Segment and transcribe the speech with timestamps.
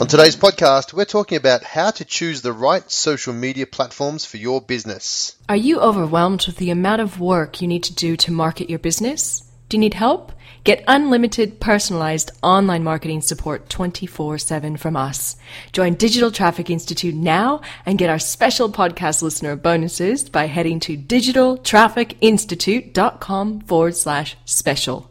[0.00, 4.36] On today's podcast, we're talking about how to choose the right social media platforms for
[4.36, 5.34] your business.
[5.48, 8.78] Are you overwhelmed with the amount of work you need to do to market your
[8.78, 9.42] business?
[9.68, 10.30] Do you need help?
[10.62, 15.34] Get unlimited personalized online marketing support 24 7 from us.
[15.72, 20.96] Join Digital Traffic Institute now and get our special podcast listener bonuses by heading to
[20.96, 25.10] digitaltrafficinstitute.com forward slash special.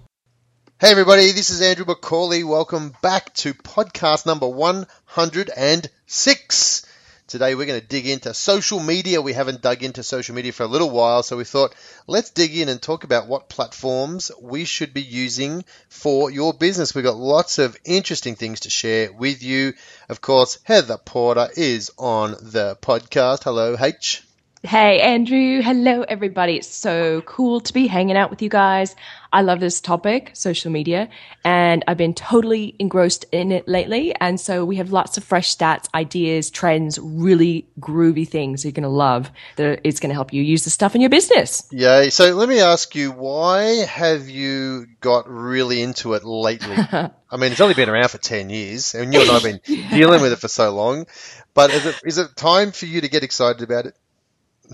[0.80, 2.44] Hey everybody, this is Andrew McCauley.
[2.44, 6.86] Welcome back to podcast number 106.
[7.26, 9.20] Today we're going to dig into social media.
[9.20, 11.74] We haven't dug into social media for a little while, so we thought
[12.06, 16.94] let's dig in and talk about what platforms we should be using for your business.
[16.94, 19.74] We've got lots of interesting things to share with you.
[20.10, 23.46] Of course, Heather Porter is on the podcast.
[23.46, 24.22] Hello, H.
[24.64, 25.62] Hey, Andrew.
[25.62, 26.56] Hello, everybody.
[26.56, 28.96] It's so cool to be hanging out with you guys.
[29.32, 31.10] I love this topic, social media,
[31.46, 34.16] and I've been totally engrossed in it lately.
[34.16, 38.82] And so we have lots of fresh stats, ideas, trends, really groovy things you're going
[38.82, 41.68] to love that it's going to help you use the stuff in your business.
[41.72, 42.10] Yay.
[42.10, 46.76] So let me ask you, why have you got really into it lately?
[47.30, 49.62] I mean, it's only been around for 10 years, and you and I have been
[49.66, 49.92] yeah.
[49.92, 51.06] dealing with it for so long.
[51.54, 53.96] But is it, is it time for you to get excited about it?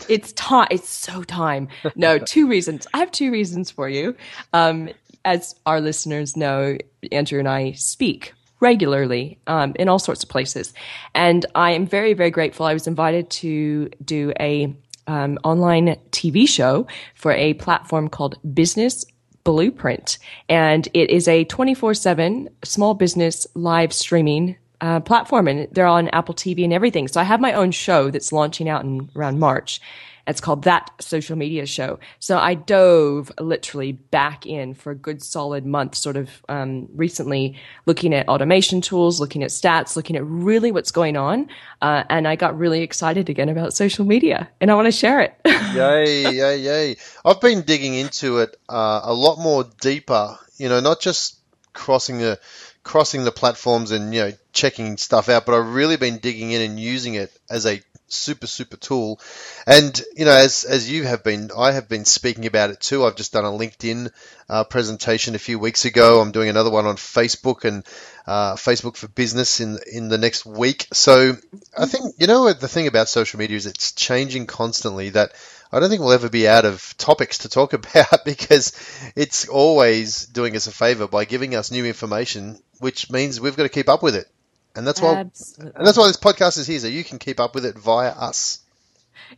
[0.10, 0.68] It's time.
[0.72, 1.68] It's so time.
[1.96, 2.88] No, two reasons.
[2.94, 4.16] I have two reasons for you.
[4.54, 4.90] Um,
[5.26, 6.78] as our listeners know,
[7.12, 10.74] Andrew and I speak regularly um, in all sorts of places,
[11.14, 12.66] and I am very, very grateful.
[12.66, 14.74] I was invited to do a
[15.08, 19.06] um, online TV show for a platform called Business
[19.44, 20.18] Blueprint,
[20.50, 25.88] and it is a twenty four seven small business live streaming uh, platform and they're
[25.88, 27.08] on Apple TV and everything.
[27.08, 29.80] So I have my own show that's launching out in around March.
[30.28, 32.00] It's called That Social Media Show.
[32.20, 37.58] So I dove literally back in for a good solid month, sort of um, recently
[37.86, 41.48] looking at automation tools, looking at stats, looking at really what's going on.
[41.82, 45.22] Uh, and I got really excited again about social media and I want to share
[45.22, 45.34] it.
[45.46, 46.96] yay, yay, yay.
[47.24, 51.38] I've been digging into it uh, a lot more deeper, you know, not just
[51.74, 52.40] crossing the
[52.84, 56.62] crossing the platforms and you know checking stuff out, but I've really been digging in
[56.62, 59.20] and using it as a super super tool.
[59.66, 63.04] And you know, as as you have been, I have been speaking about it too.
[63.04, 64.12] I've just done a LinkedIn
[64.50, 66.22] uh, presentation a few weeks ago.
[66.22, 67.86] I'm doing another one on Facebook and
[68.28, 70.88] uh, Facebook for Business in in the next week.
[70.94, 71.36] So
[71.78, 75.10] I think you know the thing about social media is it's changing constantly.
[75.10, 75.32] That
[75.72, 78.74] I don't think we'll ever be out of topics to talk about because
[79.16, 83.64] it's always doing us a favor by giving us new information, which means we've got
[83.64, 84.28] to keep up with it.
[84.76, 85.74] And that's why Absolutely.
[85.78, 88.10] and that's why this podcast is here, so you can keep up with it via
[88.10, 88.60] us.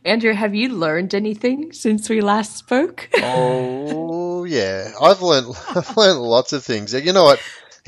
[0.04, 3.08] Andrew, have you learned anything since we last spoke?
[3.16, 6.92] oh yeah, I've learned I've learned lots of things.
[6.92, 7.40] You know what?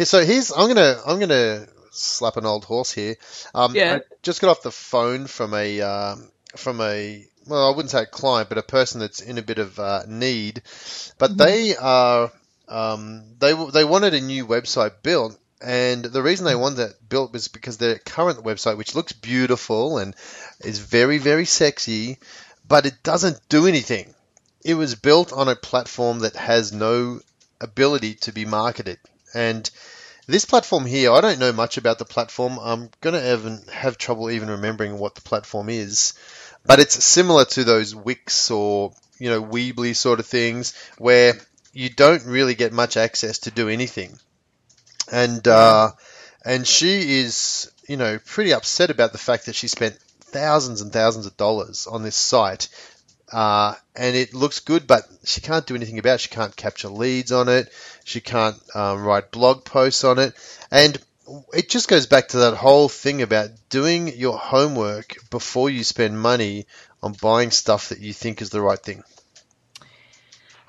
[0.04, 3.16] So here's I'm gonna I'm gonna slap an old horse here.
[3.54, 3.96] Um, yeah.
[3.96, 8.02] I just got off the phone from a um, from a well, I wouldn't say
[8.02, 10.62] a client, but a person that's in a bit of uh, need.
[11.18, 11.38] But mm-hmm.
[11.38, 12.30] they are
[12.68, 17.32] um, they they wanted a new website built, and the reason they wanted that built
[17.32, 20.14] was because their current website, which looks beautiful and
[20.60, 22.18] is very very sexy,
[22.66, 24.14] but it doesn't do anything.
[24.64, 27.20] It was built on a platform that has no
[27.60, 28.98] ability to be marketed,
[29.34, 29.68] and
[30.28, 32.58] this platform here, I don't know much about the platform.
[32.60, 36.12] I'm gonna even have trouble even remembering what the platform is.
[36.66, 41.40] But it's similar to those Wix or you know Weebly sort of things where
[41.72, 44.18] you don't really get much access to do anything.
[45.10, 45.92] And uh,
[46.44, 50.92] and she is you know pretty upset about the fact that she spent thousands and
[50.92, 52.68] thousands of dollars on this site.
[53.30, 56.20] Uh, and it looks good, but she can't do anything about it.
[56.22, 57.70] She can't capture leads on it.
[58.04, 60.34] She can't um, write blog posts on it.
[60.70, 60.98] And
[61.52, 66.18] it just goes back to that whole thing about doing your homework before you spend
[66.18, 66.66] money
[67.02, 69.02] on buying stuff that you think is the right thing.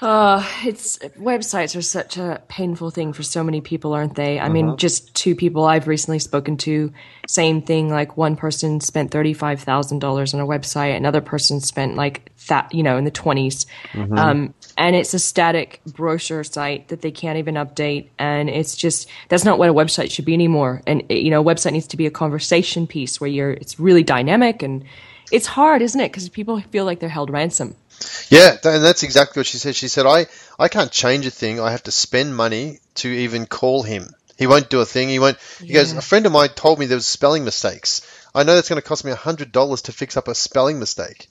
[0.02, 4.40] Uh, it's websites are such a painful thing for so many people, aren't they?
[4.40, 4.54] I uh-huh.
[4.54, 6.94] mean, just two people I've recently spoken to,
[7.28, 7.90] same thing.
[7.90, 12.32] Like one person spent thirty five thousand dollars on a website, another person spent like
[12.48, 14.18] that, you know, in the 20s mm-hmm.
[14.18, 19.10] um, and it's a static brochure site that they can't even update, and it's just
[19.28, 20.82] that's not what a website should be anymore.
[20.88, 24.04] And you know, a website needs to be a conversation piece where you're it's really
[24.04, 24.86] dynamic and
[25.32, 26.12] it's hard, isn't it?
[26.12, 27.76] Because people feel like they're held ransom.
[28.30, 29.76] Yeah, and that's exactly what she said.
[29.76, 31.60] She said, "I I can't change a thing.
[31.60, 34.14] I have to spend money to even call him.
[34.38, 35.10] He won't do a thing.
[35.10, 35.76] He won't." He yeah.
[35.76, 38.02] goes, "A friend of mine told me there was spelling mistakes.
[38.34, 40.80] I know that's going to cost me a hundred dollars to fix up a spelling
[40.80, 41.30] mistake."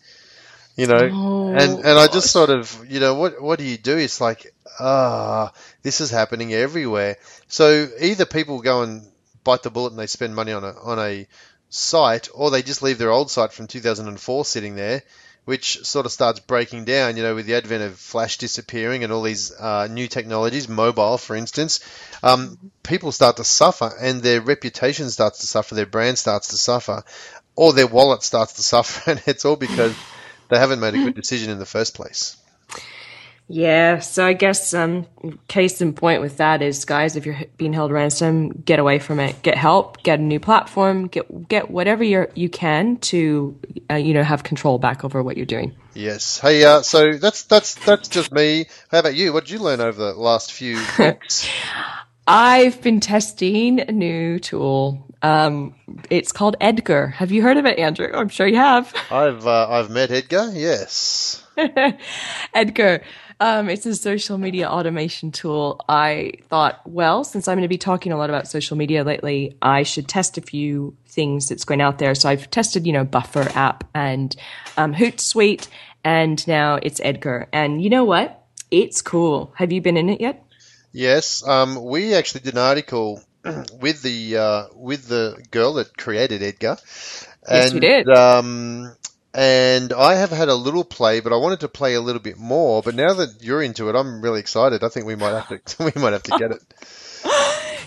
[0.76, 3.78] You know, oh, and and I just sort of, you know, what what do you
[3.78, 3.96] do?
[3.96, 7.16] It's like, ah, this is happening everywhere.
[7.48, 9.04] So either people go and
[9.42, 11.26] bite the bullet and they spend money on a on a
[11.70, 15.02] site, or they just leave their old site from 2004 sitting there
[15.48, 19.10] which sort of starts breaking down, you know, with the advent of flash disappearing and
[19.10, 21.80] all these uh, new technologies, mobile, for instance,
[22.22, 26.58] um, people start to suffer and their reputation starts to suffer, their brand starts to
[26.58, 27.02] suffer,
[27.56, 29.94] or their wallet starts to suffer, and it's all because
[30.50, 32.36] they haven't made a good decision in the first place.
[33.50, 35.06] Yeah, so I guess um,
[35.48, 39.20] case in point with that is, guys, if you're being held ransom, get away from
[39.20, 39.40] it.
[39.42, 40.02] Get help.
[40.02, 41.06] Get a new platform.
[41.06, 43.58] Get get whatever you you can to,
[43.90, 45.74] uh, you know, have control back over what you're doing.
[45.94, 46.38] Yes.
[46.38, 48.66] Hey, uh, so that's that's that's just me.
[48.90, 49.32] How about you?
[49.32, 51.48] What did you learn over the last few weeks?
[52.26, 55.06] I've been testing a new tool.
[55.22, 55.74] Um,
[56.10, 57.06] it's called Edgar.
[57.08, 58.10] Have you heard of it, Andrew?
[58.12, 58.94] I'm sure you have.
[59.10, 60.50] I've uh, I've met Edgar.
[60.52, 61.42] Yes.
[62.54, 63.00] Edgar.
[63.40, 65.80] Um, it's a social media automation tool.
[65.88, 69.56] I thought, well, since I'm going to be talking a lot about social media lately,
[69.62, 72.16] I should test a few things that's going out there.
[72.16, 74.34] So I've tested, you know, Buffer app and
[74.76, 75.68] um, Hootsuite,
[76.02, 77.48] and now it's Edgar.
[77.52, 78.44] And you know what?
[78.72, 79.52] It's cool.
[79.56, 80.44] Have you been in it yet?
[80.92, 81.46] Yes.
[81.46, 83.22] Um, we actually did an article
[83.80, 86.76] with the uh, with the girl that created Edgar.
[87.48, 88.08] And, yes, we did.
[88.08, 88.96] Um,
[89.34, 92.38] and I have had a little play, but I wanted to play a little bit
[92.38, 92.82] more.
[92.82, 94.82] But now that you're into it, I'm really excited.
[94.82, 96.62] I think we might have to we might have to get it.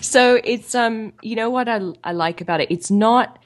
[0.00, 2.70] so it's um, you know what I I like about it.
[2.70, 3.38] It's not.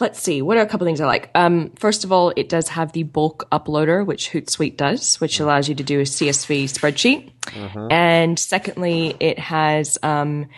[0.00, 0.42] Let's see.
[0.42, 1.30] What are a couple things I like?
[1.32, 5.68] Um, first of all, it does have the bulk uploader, which Hootsuite does, which allows
[5.68, 7.30] you to do a CSV spreadsheet.
[7.42, 7.86] Mm-hmm.
[7.92, 10.48] And secondly, it has um,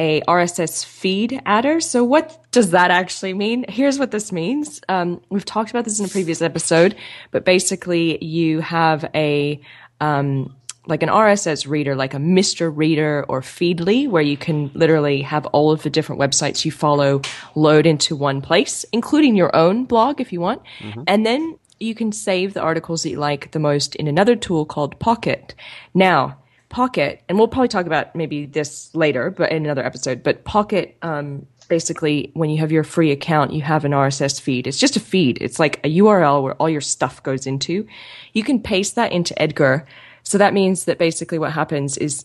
[0.00, 1.78] a RSS feed adder.
[1.78, 3.66] So what does that actually mean?
[3.68, 4.80] Here's what this means.
[4.88, 6.96] Um, we've talked about this in a previous episode,
[7.32, 9.60] but basically you have a
[10.00, 10.56] um,
[10.86, 12.74] like an RSS reader, like a Mr.
[12.74, 17.20] Reader or Feedly, where you can literally have all of the different websites you follow
[17.54, 20.62] load into one place, including your own blog if you want.
[20.78, 21.02] Mm-hmm.
[21.06, 24.64] And then you can save the articles that you like the most in another tool
[24.64, 25.54] called Pocket.
[25.92, 26.39] Now,
[26.70, 30.22] Pocket, and we'll probably talk about maybe this later, but in another episode.
[30.22, 34.66] But Pocket, um, basically, when you have your free account, you have an RSS feed.
[34.66, 35.38] It's just a feed.
[35.40, 37.86] It's like a URL where all your stuff goes into.
[38.32, 39.86] You can paste that into Edgar.
[40.22, 42.24] So that means that basically what happens is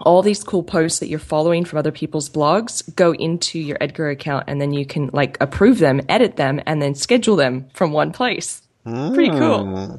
[0.00, 4.10] all these cool posts that you're following from other people's blogs go into your Edgar
[4.10, 7.92] account, and then you can like approve them, edit them, and then schedule them from
[7.92, 8.62] one place.
[8.86, 9.14] Mm.
[9.14, 9.64] Pretty cool.
[9.64, 9.96] Hmm.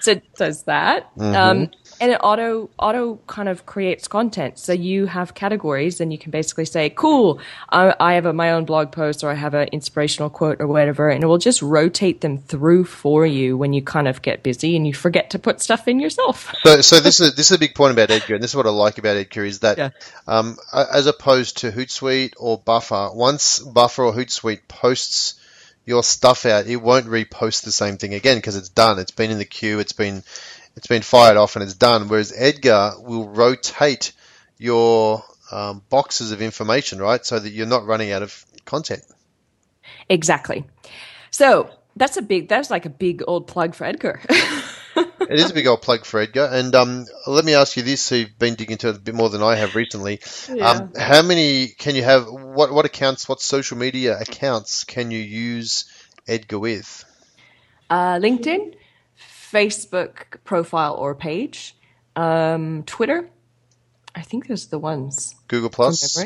[0.00, 1.14] So it does that.
[1.16, 1.34] Mm-hmm.
[1.34, 4.58] Um, and it auto auto kind of creates content.
[4.58, 7.40] So you have categories, and you can basically say, "Cool,
[7.70, 10.66] I, I have a, my own blog post, or I have an inspirational quote, or
[10.66, 14.42] whatever," and it will just rotate them through for you when you kind of get
[14.42, 16.54] busy and you forget to put stuff in yourself.
[16.64, 18.66] so, so this is this is a big point about Edgar, and this is what
[18.66, 19.90] I like about Edgar is that, yeah.
[20.26, 25.34] um, as opposed to Hootsuite or Buffer, once Buffer or Hootsuite posts
[25.88, 28.98] your stuff out, it won't repost the same thing again because it's done.
[28.98, 29.78] It's been in the queue.
[29.78, 30.22] It's been
[30.78, 32.08] it's been fired off and it's done.
[32.08, 34.12] Whereas Edgar will rotate
[34.58, 39.02] your um, boxes of information, right, so that you're not running out of content.
[40.08, 40.64] Exactly.
[41.32, 42.48] So that's a big.
[42.48, 44.20] That's like a big old plug for Edgar.
[44.28, 46.48] it is a big old plug for Edgar.
[46.50, 49.30] And um, let me ask you this: you've been digging into it a bit more
[49.30, 50.20] than I have recently.
[50.48, 50.70] Yeah.
[50.70, 52.28] Um, how many can you have?
[52.28, 53.28] What what accounts?
[53.28, 55.92] What social media accounts can you use
[56.28, 57.04] Edgar with?
[57.90, 58.74] Uh, LinkedIn,
[59.50, 61.76] Facebook profile or page,
[62.16, 63.28] um, Twitter.
[64.14, 65.34] I think those are the ones.
[65.48, 66.18] Google Plus.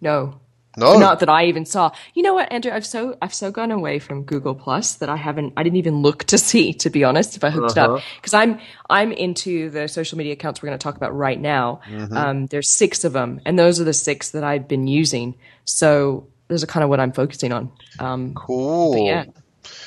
[0.00, 0.40] No.
[0.76, 0.98] No.
[0.98, 1.90] Not that I even saw.
[2.14, 2.70] You know what, Andrew?
[2.70, 5.52] I've so I've so gone away from Google Plus that I haven't.
[5.56, 7.96] I didn't even look to see, to be honest, if I hooked uh-huh.
[7.96, 11.40] up because I'm I'm into the social media accounts we're going to talk about right
[11.40, 11.80] now.
[11.88, 12.16] Mm-hmm.
[12.16, 15.34] Um, there's six of them, and those are the six that I've been using.
[15.64, 17.72] So those are kind of what I'm focusing on.
[17.98, 19.06] Um, cool.
[19.06, 19.24] Yeah.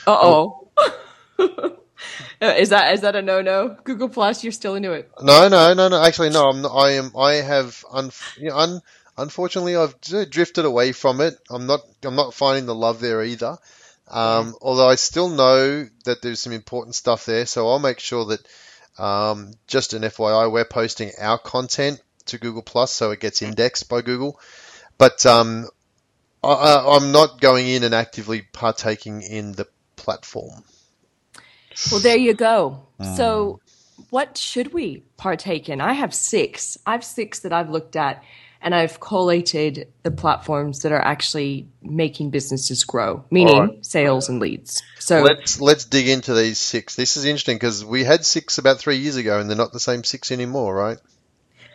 [0.06, 0.70] Uh oh.
[2.41, 3.77] Uh, is that is that a no no?
[3.83, 5.12] Google Plus, you're still into it?
[5.22, 6.03] No, no, no, no.
[6.03, 6.50] Actually, no.
[6.50, 6.62] I'm.
[6.62, 7.12] Not, I am.
[7.17, 7.83] I have.
[7.91, 8.81] Un, you know, un,
[9.17, 11.36] unfortunately, I've drifted away from it.
[11.50, 11.81] I'm not.
[12.03, 13.57] I'm not finding the love there either.
[14.10, 14.57] Um, mm.
[14.62, 18.45] Although I still know that there's some important stuff there, so I'll make sure that.
[18.95, 23.89] Um, just an FYI, we're posting our content to Google Plus, so it gets indexed
[23.89, 24.39] by Google.
[25.00, 25.67] But um,
[26.43, 30.63] I, I'm not going in and actively partaking in the platform.
[31.92, 32.88] Well, there you go.
[33.00, 33.18] Mm.
[33.18, 33.60] So,
[34.10, 35.82] what should we partake in?
[35.82, 36.77] I have six.
[36.86, 38.24] I have six that I've looked at,
[38.62, 43.86] and I've collated the platforms that are actually making businesses grow, meaning right.
[43.86, 44.82] sales and leads.
[45.00, 46.96] So let's let's dig into these six.
[46.96, 49.80] This is interesting because we had six about three years ago, and they're not the
[49.80, 50.98] same six anymore, right?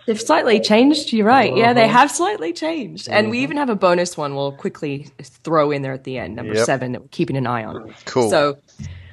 [0.08, 1.12] They've slightly changed.
[1.12, 1.52] You're right.
[1.52, 1.60] Uh-huh.
[1.60, 1.98] Yeah, they uh-huh.
[1.98, 3.08] have slightly changed.
[3.10, 3.30] And uh-huh.
[3.30, 6.54] we even have a bonus one we'll quickly throw in there at the end, number
[6.54, 6.64] yep.
[6.64, 7.94] seven, that we're keeping an eye on.
[8.06, 8.30] Cool.
[8.30, 8.56] So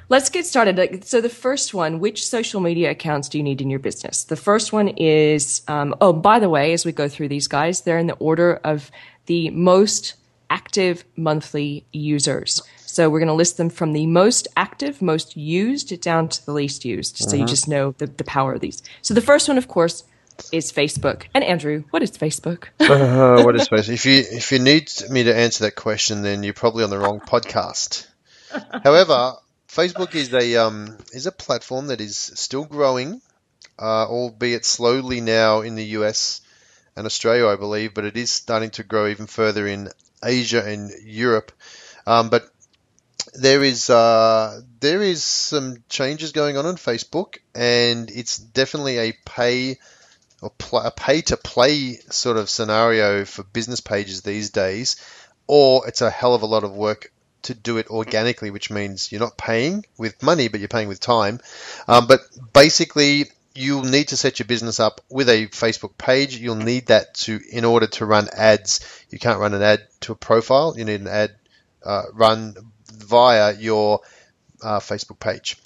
[0.08, 1.04] let's get started.
[1.04, 4.24] So the first one, which social media accounts do you need in your business?
[4.24, 7.82] The first one is, um, oh, by the way, as we go through these guys,
[7.82, 8.90] they're in the order of
[9.26, 10.14] the most
[10.50, 12.62] active monthly users.
[12.86, 16.52] So we're going to list them from the most active, most used down to the
[16.52, 17.18] least used.
[17.18, 17.48] So you uh-huh.
[17.48, 18.82] just know the, the power of these.
[19.02, 20.04] So the first one, of course,
[20.52, 21.24] is Facebook.
[21.34, 22.68] And Andrew, what is Facebook?
[22.80, 23.92] uh, what is Facebook?
[23.92, 26.98] If you if you need me to answer that question, then you're probably on the
[26.98, 28.06] wrong podcast.
[28.84, 29.34] However,
[29.68, 33.20] Facebook is a um, is a platform that is still growing,
[33.78, 36.40] uh, albeit slowly now in the US
[36.96, 39.90] and Australia, I believe, but it is starting to grow even further in
[40.24, 41.52] Asia and Europe.
[42.06, 42.48] Um, but
[43.34, 49.12] there is uh, there is some changes going on on Facebook, and it's definitely a
[49.24, 49.78] pay
[50.40, 54.96] or pl- a pay to play sort of scenario for business pages these days,
[55.46, 57.12] or it's a hell of a lot of work
[57.42, 61.00] to do it organically, which means you're not paying with money, but you're paying with
[61.00, 61.40] time.
[61.86, 62.20] Um, but
[62.52, 66.36] basically, you'll need to set your business up with a Facebook page.
[66.36, 68.80] You'll need that to in order to run ads.
[69.10, 70.74] You can't run an ad to a profile.
[70.76, 71.34] You need an ad
[71.84, 72.54] uh, run
[72.92, 74.00] via your
[74.62, 75.56] uh, Facebook page.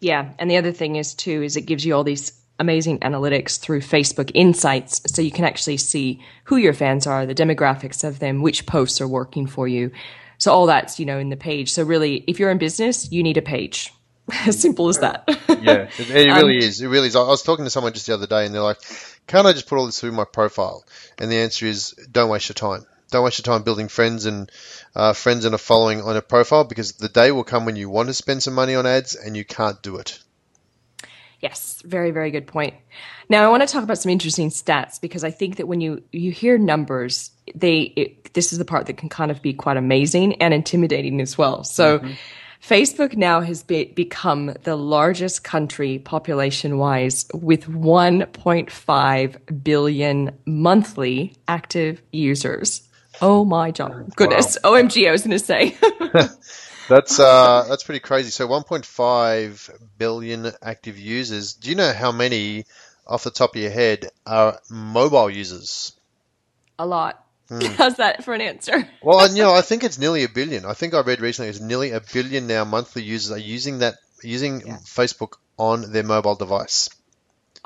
[0.00, 3.58] Yeah, and the other thing is too is it gives you all these amazing analytics
[3.58, 8.18] through Facebook Insights so you can actually see who your fans are, the demographics of
[8.18, 9.90] them, which posts are working for you.
[10.38, 11.72] So all that's, you know, in the page.
[11.72, 13.92] So really, if you're in business, you need a page.
[14.46, 15.24] as simple as that.
[15.28, 16.80] yeah, it, it really um, is.
[16.80, 17.16] It really is.
[17.16, 18.80] I was talking to someone just the other day and they're like,
[19.26, 20.84] can't I just put all this through my profile?
[21.18, 22.86] And the answer is don't waste your time.
[23.10, 24.50] Don't waste your time building friends and
[24.96, 27.88] uh, friends and a following on a profile because the day will come when you
[27.88, 30.18] want to spend some money on ads and you can't do it.
[31.40, 32.74] Yes, very, very good point.
[33.28, 36.02] Now, I want to talk about some interesting stats because I think that when you
[36.12, 39.76] you hear numbers, they it, this is the part that can kind of be quite
[39.76, 41.64] amazing and intimidating as well.
[41.64, 41.98] So.
[41.98, 42.12] Mm-hmm.
[42.62, 52.02] Facebook now has be- become the largest country population wise with 1.5 billion monthly active
[52.12, 52.82] users.
[53.20, 54.58] Oh my god, goodness.
[54.64, 54.72] Wow.
[54.72, 55.76] OMG, I was going to say.
[56.88, 58.30] That's uh, that's pretty crazy.
[58.30, 61.54] So 1.5 billion active users.
[61.54, 62.64] Do you know how many,
[63.06, 65.92] off the top of your head, are mobile users?
[66.78, 67.24] A lot.
[67.48, 67.60] Hmm.
[67.76, 68.88] How's that for an answer?
[69.02, 70.64] well, you know, I think it's nearly a billion.
[70.64, 73.94] I think I read recently it's nearly a billion now monthly users are using that
[74.22, 74.76] using yeah.
[74.76, 76.88] Facebook on their mobile device.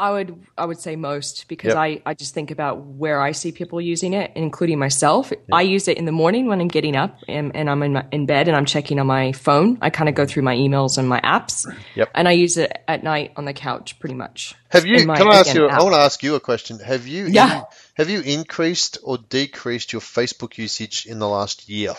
[0.00, 1.76] I would I would say most because yep.
[1.76, 5.30] I, I just think about where I see people using it, including myself.
[5.30, 5.44] Yep.
[5.52, 8.06] I use it in the morning when I'm getting up and, and I'm in, my,
[8.10, 9.76] in bed and I'm checking on my phone.
[9.82, 11.70] I kind of go through my emails and my apps.
[11.96, 12.12] Yep.
[12.14, 14.54] And I use it at night on the couch pretty much.
[14.70, 15.04] Have you?
[15.06, 15.68] My, can I ask again, you?
[15.68, 15.80] App.
[15.80, 16.78] I want to ask you a question.
[16.78, 17.26] Have you?
[17.26, 17.58] Yeah.
[17.58, 17.64] In,
[17.96, 21.92] have you increased or decreased your Facebook usage in the last year?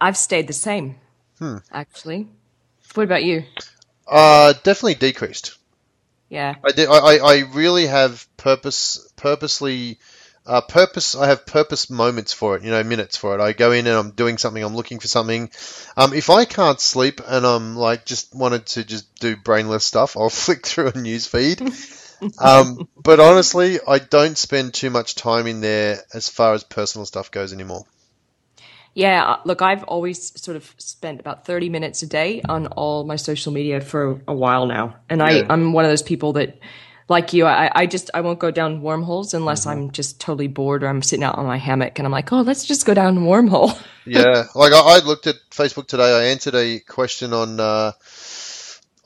[0.00, 0.94] I've stayed the same.
[1.40, 1.56] Hmm.
[1.72, 2.28] Actually,
[2.94, 3.42] what about you?
[4.06, 5.58] Uh, definitely decreased.
[6.34, 6.56] Yeah.
[6.64, 6.88] I did.
[6.88, 9.98] I, I really have purpose, purposely,
[10.44, 11.14] uh, purpose.
[11.14, 12.64] I have purpose moments for it.
[12.64, 13.40] You know, minutes for it.
[13.40, 14.60] I go in and I'm doing something.
[14.60, 15.48] I'm looking for something.
[15.96, 20.16] Um, if I can't sleep and I'm like just wanted to just do brainless stuff,
[20.16, 21.62] I'll flick through a news feed.
[22.40, 27.06] um, but honestly, I don't spend too much time in there as far as personal
[27.06, 27.86] stuff goes anymore.
[28.94, 33.04] Yeah, uh, look, I've always sort of spent about 30 minutes a day on all
[33.04, 34.96] my social media for a while now.
[35.10, 35.26] And yeah.
[35.26, 36.58] I, I'm one of those people that,
[37.08, 39.70] like you, I, I just, I won't go down wormholes unless mm-hmm.
[39.70, 42.42] I'm just totally bored or I'm sitting out on my hammock and I'm like, oh,
[42.42, 43.76] let's just go down wormhole.
[44.06, 44.44] yeah.
[44.54, 46.16] Like I, I, looked at Facebook today.
[46.16, 47.92] I answered a question on, uh,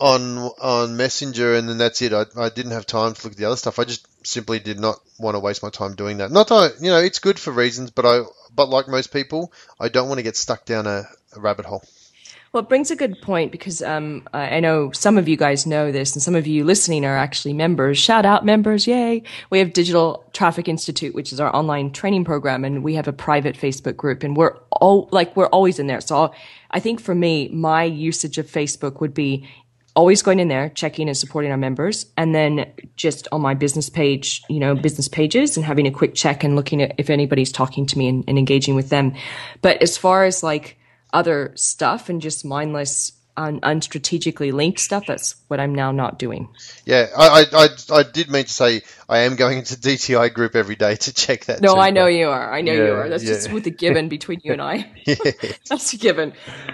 [0.01, 2.13] on on Messenger, and then that's it.
[2.13, 3.79] I, I didn't have time to look at the other stuff.
[3.79, 6.31] I just simply did not want to waste my time doing that.
[6.31, 8.21] Not that you know, it's good for reasons, but I
[8.59, 11.05] but like most people, I don't want to get stuck down a,
[11.37, 11.85] a rabbit hole.
[12.53, 15.93] Well, it brings a good point because um, I know some of you guys know
[15.93, 17.99] this, and some of you listening are actually members.
[17.99, 19.23] Shout out members, yay!
[19.51, 23.13] We have Digital Traffic Institute, which is our online training program, and we have a
[23.13, 26.01] private Facebook group, and we're all like we're always in there.
[26.01, 26.35] So I'll,
[26.73, 29.47] I think for me, my usage of Facebook would be
[29.99, 33.91] always going in there, checking and supporting our members, and then just on my business
[33.91, 37.51] page, you know, business pages and having a quick check and looking at if anybody's
[37.51, 39.13] talking to me and, and engaging with them.
[39.61, 40.79] But as far as like
[41.13, 45.07] other stuff and just mindless un- unstrategically linked stuff.
[45.07, 46.49] That's what I'm now not doing.
[46.85, 50.77] Yeah, I, I, I, did mean to say I am going into DTI group every
[50.77, 51.61] day to check that.
[51.61, 52.15] No, too, I know but...
[52.15, 52.53] you are.
[52.53, 53.09] I know yeah, you are.
[53.09, 53.35] That's yeah.
[53.35, 54.91] just with a given between you and I.
[55.69, 56.33] That's a given.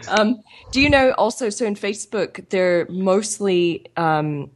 [0.09, 0.42] Um,
[0.73, 1.50] do you know also?
[1.50, 4.50] So in Facebook, they're mostly um,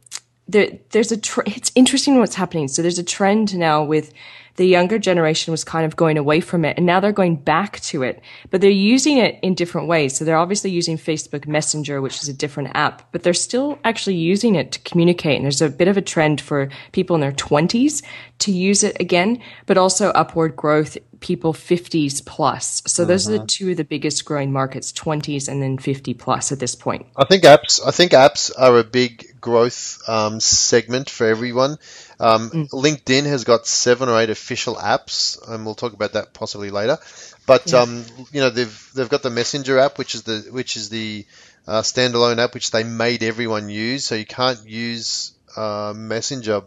[0.47, 0.79] there.
[0.89, 1.17] There's a.
[1.17, 2.67] Tr- it's interesting what's happening.
[2.67, 4.11] So there's a trend now with
[4.59, 7.79] the younger generation was kind of going away from it and now they're going back
[7.79, 10.17] to it, but they're using it in different ways.
[10.17, 14.17] So they're obviously using Facebook Messenger, which is a different app, but they're still actually
[14.17, 15.37] using it to communicate.
[15.37, 18.03] And there's a bit of a trend for people in their twenties
[18.39, 22.81] to use it again, but also upward growth people 50s plus.
[22.87, 23.45] So those are the uh-huh.
[23.47, 27.07] two of the biggest growing markets, 20s and then 50 plus at this point.
[27.15, 27.85] I think apps.
[27.85, 31.77] I think apps are a big growth um, segment for everyone.
[32.19, 32.69] Um, mm.
[32.69, 36.97] LinkedIn has got seven or eight official apps, and we'll talk about that possibly later.
[37.45, 37.79] But yeah.
[37.79, 41.25] um, you know they've they've got the Messenger app, which is the which is the
[41.67, 44.05] uh, standalone app which they made everyone use.
[44.05, 46.63] So you can't use uh, Messenger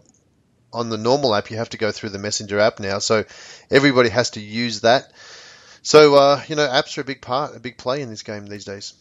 [0.73, 1.50] on the normal app.
[1.50, 2.99] You have to go through the Messenger app now.
[2.99, 3.25] So
[3.71, 5.12] everybody has to use that.
[5.83, 8.47] So uh, you know, apps are a big part, a big play in this game
[8.47, 8.95] these days.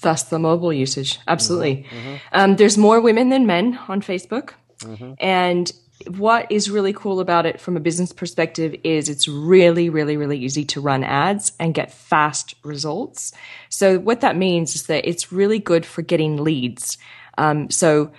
[0.00, 1.86] Thus, the mobile usage, absolutely.
[1.88, 1.96] Mm-hmm.
[1.96, 2.16] mm-hmm.
[2.32, 5.12] Um, there's more women than men on Facebook, mm-hmm.
[5.20, 5.72] and
[6.08, 10.38] what is really cool about it from a business perspective is it's really, really, really
[10.38, 13.32] easy to run ads and get fast results.
[13.70, 16.98] So what that means is that it's really good for getting leads.
[17.38, 18.12] Um, so,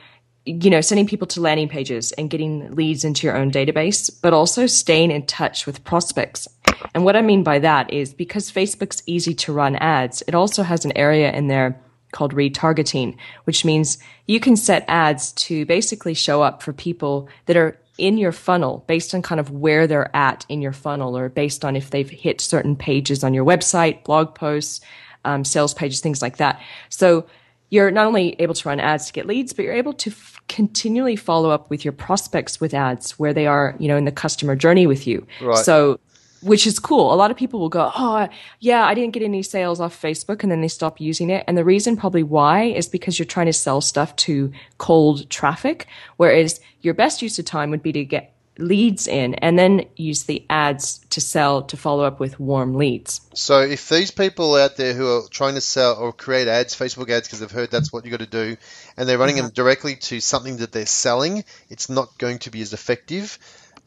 [0.47, 4.33] you know, sending people to landing pages and getting leads into your own database, but
[4.33, 6.47] also staying in touch with prospects.
[6.93, 10.63] And what I mean by that is because Facebook's easy to run ads, it also
[10.63, 11.79] has an area in there
[12.13, 17.57] called retargeting, which means you can set ads to basically show up for people that
[17.57, 21.27] are in your funnel based on kind of where they're at in your funnel or
[21.29, 24.79] based on if they've hit certain pages on your website, blog posts,
[25.25, 26.61] um, sales pages, things like that.
[26.89, 27.25] So
[27.69, 30.39] you're not only able to run ads to get leads, but you're able to f-
[30.47, 34.12] continually follow up with your prospects with ads where they are, you know, in the
[34.12, 35.25] customer journey with you.
[35.41, 35.58] Right.
[35.58, 35.99] So
[36.41, 37.13] which is cool.
[37.13, 38.27] A lot of people will go, Oh,
[38.60, 40.43] yeah, I didn't get any sales off Facebook.
[40.43, 41.43] And then they stop using it.
[41.47, 45.88] And the reason probably why is because you're trying to sell stuff to cold traffic.
[46.17, 50.24] Whereas your best use of time would be to get leads in and then use
[50.24, 53.22] the ads to sell to follow up with warm leads.
[53.34, 57.10] So if these people out there who are trying to sell or create ads, Facebook
[57.10, 58.58] ads, because they've heard that's what you got to do,
[58.96, 59.46] and they're running mm-hmm.
[59.46, 63.38] them directly to something that they're selling, it's not going to be as effective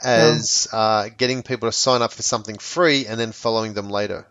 [0.03, 4.27] as uh, getting people to sign up for something free and then following them later.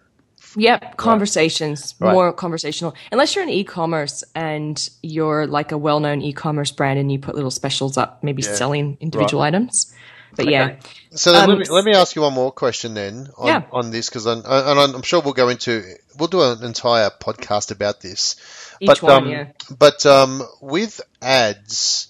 [0.55, 2.11] Yep, conversations, right.
[2.11, 2.95] more conversational.
[3.11, 7.51] Unless you're in e-commerce and you're like a well-known e-commerce brand and you put little
[7.51, 8.55] specials up, maybe yeah.
[8.55, 9.49] selling individual right.
[9.49, 9.93] items.
[10.35, 10.51] But okay.
[10.51, 10.75] yeah.
[11.11, 13.63] So um, let, me, let me ask you one more question then on, yeah.
[13.71, 15.83] on this because I'm, I'm sure we'll go into
[16.17, 18.35] we'll do an entire podcast about this.
[18.79, 19.47] Each but, one, um, yeah.
[19.77, 22.07] But um, with ads,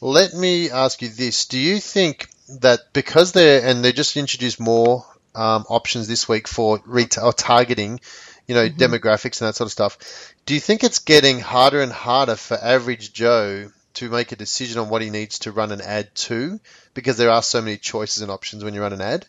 [0.00, 2.28] let me ask you this: Do you think
[2.60, 8.00] that because they're and they just introduced more um, options this week for retail targeting,
[8.46, 8.80] you know, mm-hmm.
[8.80, 10.34] demographics and that sort of stuff.
[10.46, 14.80] Do you think it's getting harder and harder for average Joe to make a decision
[14.80, 16.60] on what he needs to run an ad to
[16.94, 19.26] because there are so many choices and options when you run an ad?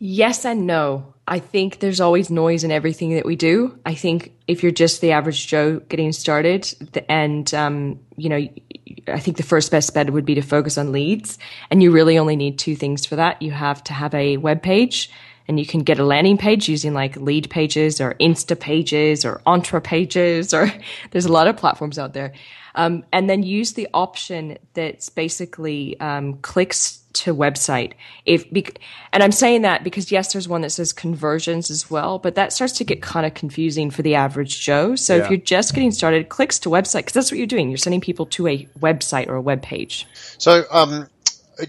[0.00, 1.14] Yes and no.
[1.26, 3.78] I think there's always noise in everything that we do.
[3.84, 6.72] I think if you're just the average Joe getting started,
[7.08, 8.48] and um, you know,
[9.08, 11.36] I think the first best bet would be to focus on leads,
[11.70, 13.42] and you really only need two things for that.
[13.42, 15.10] You have to have a web page,
[15.48, 19.40] and you can get a landing page using like lead pages or Insta pages or
[19.46, 20.70] entre pages, or
[21.10, 22.32] there's a lot of platforms out there.
[22.74, 27.94] Um, and then use the option that's basically um, clicks to website.
[28.24, 28.46] If
[29.12, 32.52] and I'm saying that because yes, there's one that says conversions as well, but that
[32.52, 34.94] starts to get kind of confusing for the average Joe.
[34.94, 35.24] So yeah.
[35.24, 37.68] if you're just getting started, clicks to website because that's what you're doing.
[37.68, 40.06] You're sending people to a website or a web page.
[40.36, 41.08] So um,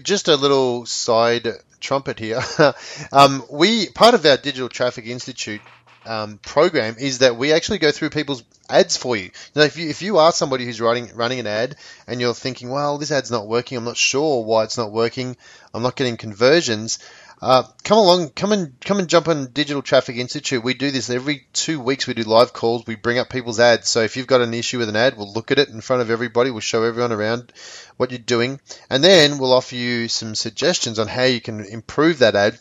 [0.02, 1.48] just a little side
[1.80, 2.40] trumpet here.
[3.12, 5.60] um, we part of our Digital Traffic Institute
[6.06, 9.30] um, program is that we actually go through people's ads for you.
[9.54, 12.70] Now, if you if you are somebody who's writing running an ad and you're thinking,
[12.70, 15.36] well, this ad's not working, I'm not sure why it's not working,
[15.74, 16.98] I'm not getting conversions.
[17.42, 20.62] Uh, come along, come and come and jump on Digital Traffic Institute.
[20.62, 22.06] We do this every two weeks.
[22.06, 22.84] We do live calls.
[22.86, 23.88] We bring up people's ads.
[23.88, 26.02] So if you've got an issue with an ad, we'll look at it in front
[26.02, 26.50] of everybody.
[26.50, 27.52] We'll show everyone around
[27.96, 32.18] what you're doing, and then we'll offer you some suggestions on how you can improve
[32.18, 32.58] that ad.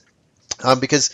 [0.63, 1.10] Um, because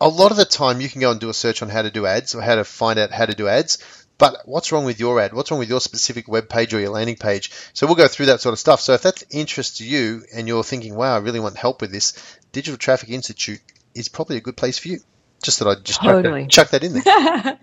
[0.00, 1.90] a lot of the time you can go and do a search on how to
[1.90, 3.78] do ads or how to find out how to do ads.
[4.18, 5.32] But what's wrong with your ad?
[5.32, 7.52] What's wrong with your specific web page or your landing page?
[7.72, 8.80] So we'll go through that sort of stuff.
[8.80, 11.92] So if that's interest to you and you're thinking, wow, I really want help with
[11.92, 12.14] this,
[12.50, 13.60] Digital Traffic Institute
[13.94, 14.98] is probably a good place for you.
[15.40, 16.48] Just that I just totally.
[16.48, 17.58] chuck, that, chuck that in there.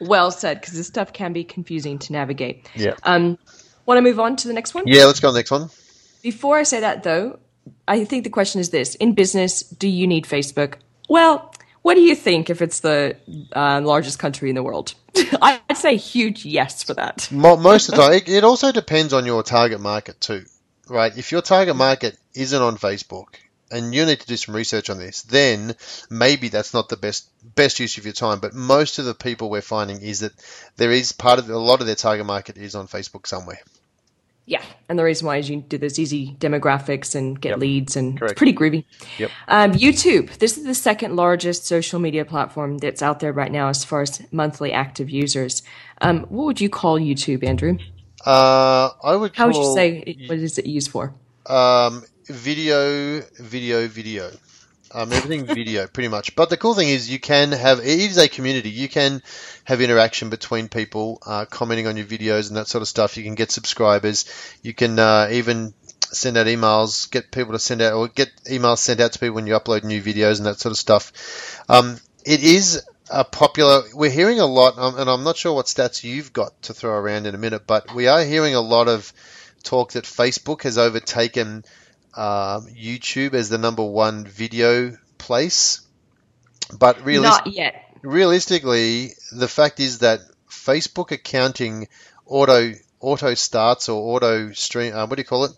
[0.00, 2.68] well said, because this stuff can be confusing to navigate.
[2.74, 2.96] Yeah.
[3.04, 3.38] Um,
[3.86, 4.84] want to move on to the next one?
[4.86, 5.70] Yeah, let's go on the next one.
[6.22, 7.38] Before I say that, though,
[7.86, 10.74] I think the question is this: In business, do you need Facebook?
[11.08, 13.16] Well, what do you think if it's the
[13.54, 14.94] uh, largest country in the world?
[15.42, 17.28] I'd say huge yes for that.
[17.30, 20.44] Most of the time, it also depends on your target market too,
[20.88, 21.16] right?
[21.16, 23.36] If your target market isn't on Facebook,
[23.70, 25.76] and you need to do some research on this, then
[26.10, 28.40] maybe that's not the best best use of your time.
[28.40, 30.32] But most of the people we're finding is that
[30.76, 33.60] there is part of a lot of their target market is on Facebook somewhere.
[34.50, 37.58] Yeah, and the reason why is you do those easy demographics and get yep.
[37.60, 38.32] leads, and Correct.
[38.32, 38.84] it's pretty groovy.
[39.16, 39.30] Yep.
[39.46, 40.38] Um, YouTube.
[40.38, 44.02] This is the second largest social media platform that's out there right now as far
[44.02, 45.62] as monthly active users.
[46.00, 47.78] Um, what would you call YouTube, Andrew?
[48.26, 49.36] Uh, I would.
[49.36, 50.16] How would you say?
[50.26, 51.14] What is it used for?
[51.46, 54.32] Um, video, video, video.
[54.92, 56.34] Um, everything video, pretty much.
[56.34, 58.70] But the cool thing is, you can have it is a community.
[58.70, 59.22] You can
[59.64, 63.16] have interaction between people, uh, commenting on your videos and that sort of stuff.
[63.16, 64.24] You can get subscribers.
[64.62, 65.74] You can uh, even
[66.12, 69.36] send out emails, get people to send out or get emails sent out to people
[69.36, 71.62] when you upload new videos and that sort of stuff.
[71.68, 73.82] Um, it is a popular.
[73.94, 76.92] We're hearing a lot, um, and I'm not sure what stats you've got to throw
[76.92, 79.12] around in a minute, but we are hearing a lot of
[79.62, 81.64] talk that Facebook has overtaken
[82.14, 85.80] um, YouTube as the number one video place.
[86.76, 87.86] But realis- not yet.
[88.02, 91.88] Realistically, the fact is that Facebook accounting
[92.26, 94.94] auto auto starts or auto stream.
[94.94, 95.52] Uh, what do you call it?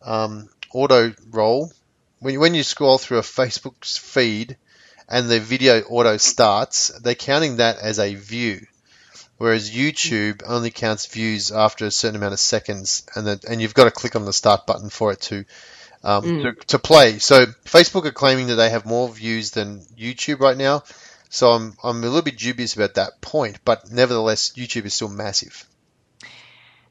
[0.00, 1.72] Um, auto roll.
[2.20, 4.56] When when you scroll through a Facebook feed
[5.08, 8.66] and the video auto starts, they're counting that as a view
[9.42, 13.74] whereas YouTube only counts views after a certain amount of seconds, and then and you've
[13.74, 15.44] got to click on the start button for it to
[16.02, 16.42] um, mm.
[16.42, 17.18] to, to play.
[17.18, 20.82] So Facebook are claiming that they have more views than YouTube right now.
[21.28, 25.08] So I'm I'm a little bit dubious about that point, but nevertheless, YouTube is still
[25.08, 25.66] massive.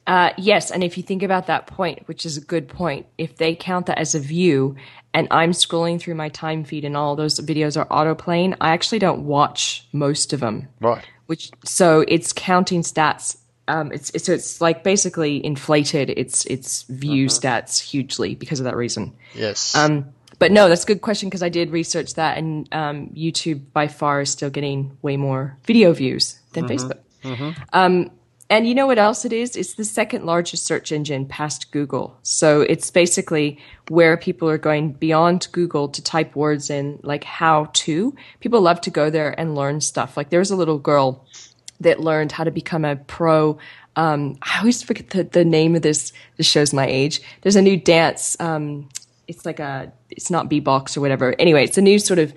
[0.07, 3.37] Uh, yes, and if you think about that point, which is a good point, if
[3.37, 4.75] they count that as a view,
[5.13, 8.99] and I'm scrolling through my time feed and all those videos are autoplaying, I actually
[8.99, 10.69] don't watch most of them.
[10.79, 11.05] Right.
[11.27, 13.37] Which so it's counting stats
[13.71, 17.39] um, it's, it's it's like basically inflated its its view uh-huh.
[17.39, 19.13] stats hugely because of that reason.
[19.33, 19.75] Yes.
[19.75, 23.61] Um, but no, that's a good question because I did research that, and um, YouTube
[23.71, 26.73] by far is still getting way more video views than mm-hmm.
[26.73, 26.99] Facebook.
[27.23, 27.61] Mm-hmm.
[27.71, 28.11] Um,
[28.49, 29.55] and you know what else it is?
[29.55, 32.19] It's the second largest search engine past Google.
[32.23, 37.69] So it's basically where people are going beyond Google to type words in like how
[37.73, 38.13] to.
[38.41, 40.17] People love to go there and learn stuff.
[40.17, 41.25] Like there's a little girl
[41.81, 43.57] that learned how to become a pro.
[43.95, 46.13] Um, I always forget the, the name of this.
[46.37, 47.21] This shows my age.
[47.41, 48.39] There's a new dance.
[48.39, 48.89] Um,
[49.27, 51.35] it's like a, it's not beatbox or whatever.
[51.39, 52.33] Anyway, it's a new sort of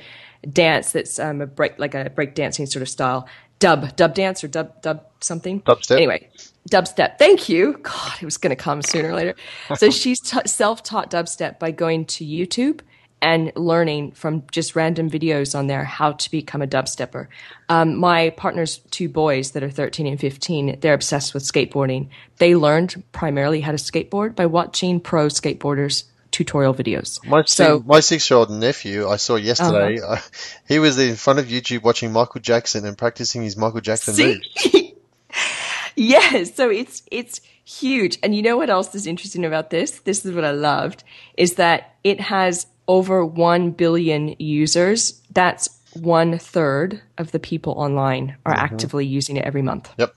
[0.52, 3.28] dance that's um, a break, like a break dancing sort of style.
[3.60, 5.62] Dub, dub dance or dub, dub something.
[5.62, 5.96] Dubstep.
[5.96, 6.28] Anyway,
[6.70, 7.18] dubstep.
[7.18, 7.78] Thank you.
[7.82, 9.34] God, it was going to come sooner or later.
[9.76, 12.80] so she's t- self-taught dubstep by going to YouTube
[13.24, 17.26] and learning from just random videos on there how to become a dubstepper.
[17.70, 22.10] Um, my partner's two boys that are 13 and 15, they're obsessed with skateboarding.
[22.36, 27.24] They learned primarily how to skateboard by watching pro skateboarders tutorial videos.
[27.26, 30.00] My, so, my six-year-old nephew, I saw yesterday.
[30.02, 30.16] Uh-huh.
[30.16, 30.20] Uh,
[30.68, 34.92] he was in front of YouTube watching Michael Jackson and practicing his Michael Jackson moves.
[35.96, 38.18] yes, so it's it's huge.
[38.22, 40.00] And you know what else is interesting about this?
[40.00, 41.04] This is what I loved
[41.38, 45.20] is that it has over 1 billion users.
[45.32, 48.64] That's one third of the people online are mm-hmm.
[48.64, 49.90] actively using it every month.
[49.98, 50.14] Yep.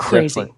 [0.00, 0.40] Crazy.
[0.40, 0.54] All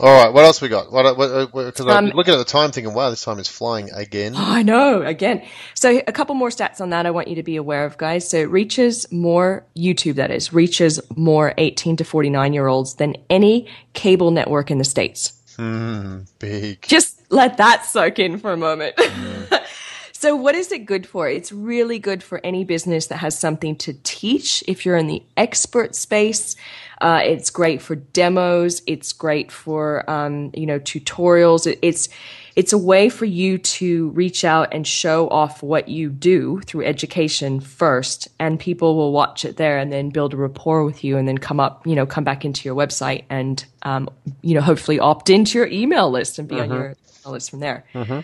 [0.00, 0.90] right, what else we got?
[0.90, 4.44] Because I'm um, looking at the time, thinking, "Wow, this time is flying again." Oh,
[4.46, 5.42] I know, again.
[5.72, 7.06] So a couple more stats on that.
[7.06, 8.28] I want you to be aware of, guys.
[8.28, 13.16] So it reaches more YouTube, that is, reaches more 18 to 49 year olds than
[13.30, 15.32] any cable network in the states.
[15.56, 16.82] Hmm, big.
[16.82, 18.96] Just let that soak in for a moment.
[18.96, 19.64] Mm.
[20.22, 21.28] So, what is it good for?
[21.28, 24.62] It's really good for any business that has something to teach.
[24.68, 26.54] If you're in the expert space,
[27.00, 28.82] uh, it's great for demos.
[28.86, 31.66] It's great for um, you know tutorials.
[31.66, 32.08] It, it's
[32.54, 36.84] it's a way for you to reach out and show off what you do through
[36.84, 41.16] education first, and people will watch it there and then build a rapport with you,
[41.16, 44.08] and then come up, you know, come back into your website and um,
[44.42, 46.74] you know hopefully opt into your email list and be on mm-hmm.
[46.74, 46.84] your
[47.24, 47.82] email list from there.
[47.92, 48.20] Mm-hmm.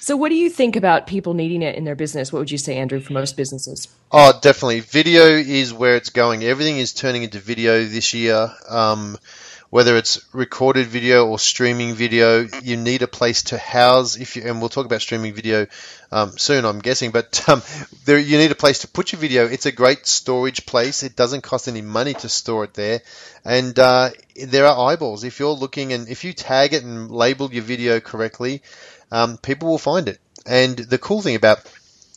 [0.00, 2.32] So, what do you think about people needing it in their business?
[2.32, 3.88] What would you say, Andrew, for most businesses?
[4.12, 4.80] Oh, definitely.
[4.80, 6.44] Video is where it's going.
[6.44, 8.50] Everything is turning into video this year.
[8.68, 9.18] Um,
[9.70, 14.16] whether it's recorded video or streaming video, you need a place to house.
[14.16, 15.66] If you and we'll talk about streaming video
[16.10, 17.62] um, soon, I'm guessing, but um,
[18.06, 19.46] there you need a place to put your video.
[19.46, 21.02] It's a great storage place.
[21.02, 23.02] It doesn't cost any money to store it there,
[23.44, 24.10] and uh,
[24.46, 25.24] there are eyeballs.
[25.24, 28.62] If you're looking and if you tag it and label your video correctly,
[29.10, 30.18] um, people will find it.
[30.46, 31.58] And the cool thing about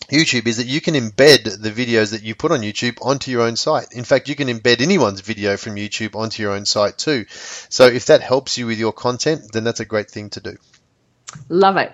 [0.09, 3.41] YouTube is that you can embed the videos that you put on YouTube onto your
[3.43, 3.93] own site.
[3.93, 7.25] In fact, you can embed anyone's video from YouTube onto your own site too.
[7.29, 10.57] So if that helps you with your content, then that's a great thing to do.
[11.47, 11.93] Love it.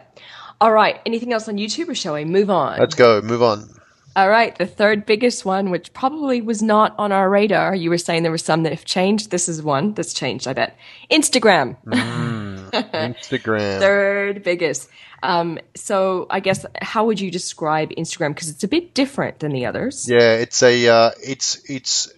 [0.60, 1.00] All right.
[1.06, 2.80] Anything else on YouTube or shall we move on?
[2.80, 3.22] Let's go.
[3.22, 3.70] Move on.
[4.16, 4.58] All right.
[4.58, 7.76] The third biggest one, which probably was not on our radar.
[7.76, 9.30] You were saying there were some that have changed.
[9.30, 10.76] This is one that's changed, I bet.
[11.12, 11.78] Instagram.
[11.86, 13.80] Mm, Instagram.
[13.80, 14.90] third biggest.
[15.24, 18.30] Um, so I guess how would you describe Instagram?
[18.36, 20.08] Because it's a bit different than the others.
[20.10, 22.14] Yeah, it's a uh, it's it's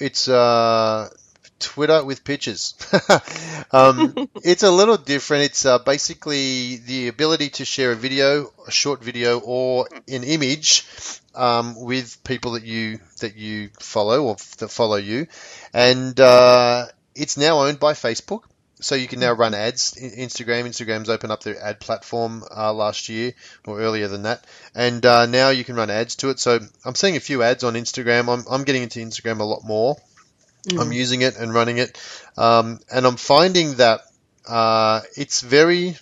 [0.00, 1.08] it's uh,
[1.58, 2.74] Twitter with pictures.
[3.72, 5.44] um, it's a little different.
[5.44, 10.86] It's uh, basically the ability to share a video, a short video, or an image
[11.34, 15.26] um, with people that you that you follow or that follow you,
[15.72, 18.42] and uh, it's now owned by Facebook
[18.80, 19.94] so you can now run ads.
[19.94, 23.34] Instagram, Instagram's opened up their ad platform uh, last year
[23.66, 26.38] or earlier than that, and uh, now you can run ads to it.
[26.38, 28.32] So I'm seeing a few ads on Instagram.
[28.32, 29.96] I'm, I'm getting into Instagram a lot more.
[30.68, 30.80] Mm.
[30.80, 31.98] I'm using it and running it,
[32.36, 34.02] um, and I'm finding that
[34.46, 35.96] uh, it's very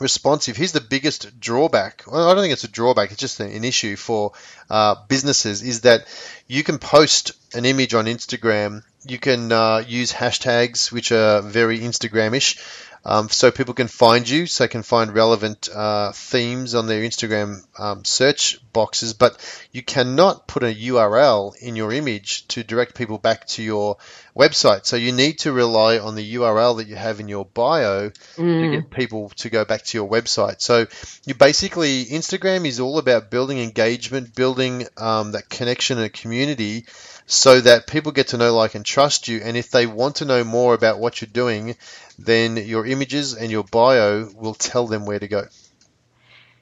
[0.00, 0.56] responsive.
[0.56, 2.04] Here's the biggest drawback.
[2.06, 3.10] Well, I don't think it's a drawback.
[3.10, 4.32] It's just an, issue for
[4.70, 5.62] uh, businesses.
[5.62, 6.06] Is that
[6.46, 8.82] you can post an image on Instagram.
[9.06, 12.58] You can uh, use hashtags, which are very Instagramish,
[13.04, 17.02] um, so people can find you, so they can find relevant uh, themes on their
[17.02, 19.12] Instagram um, search boxes.
[19.12, 19.36] But
[19.72, 23.98] you cannot put a URL in your image to direct people back to your
[24.36, 24.86] website.
[24.86, 28.36] So you need to rely on the URL that you have in your bio mm.
[28.36, 30.60] to get people to go back to your website.
[30.60, 30.86] So
[31.24, 36.86] you basically Instagram is all about building engagement, building um, that connection and community
[37.26, 39.40] so that people get to know, like, and trust you.
[39.42, 41.76] And if they want to know more about what you're doing,
[42.18, 45.46] then your images and your bio will tell them where to go.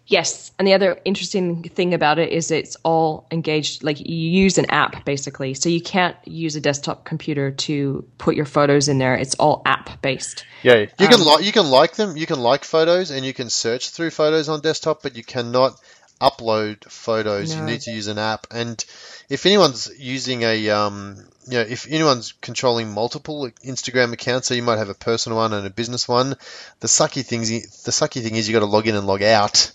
[0.06, 3.84] Yes, and the other interesting thing about it is it's all engaged.
[3.84, 8.34] Like you use an app basically, so you can't use a desktop computer to put
[8.34, 9.14] your photos in there.
[9.14, 10.44] It's all app based.
[10.62, 13.32] Yeah, you can um, like you can like them, you can like photos, and you
[13.32, 15.80] can search through photos on desktop, but you cannot
[16.22, 17.54] upload photos.
[17.54, 17.60] No.
[17.60, 18.82] You need to use an app, and
[19.28, 21.16] if anyone's using a um,
[21.48, 25.52] you know, if anyone's controlling multiple Instagram accounts, so you might have a personal one
[25.52, 26.36] and a business one,
[26.80, 27.48] the sucky things,
[27.82, 29.72] the sucky thing is you got to log in and log out.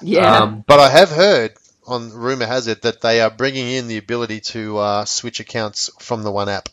[0.00, 0.38] Yeah.
[0.38, 1.52] Um, but I have heard
[1.86, 5.90] on rumor has it that they are bringing in the ability to uh, switch accounts
[5.98, 6.68] from the one app.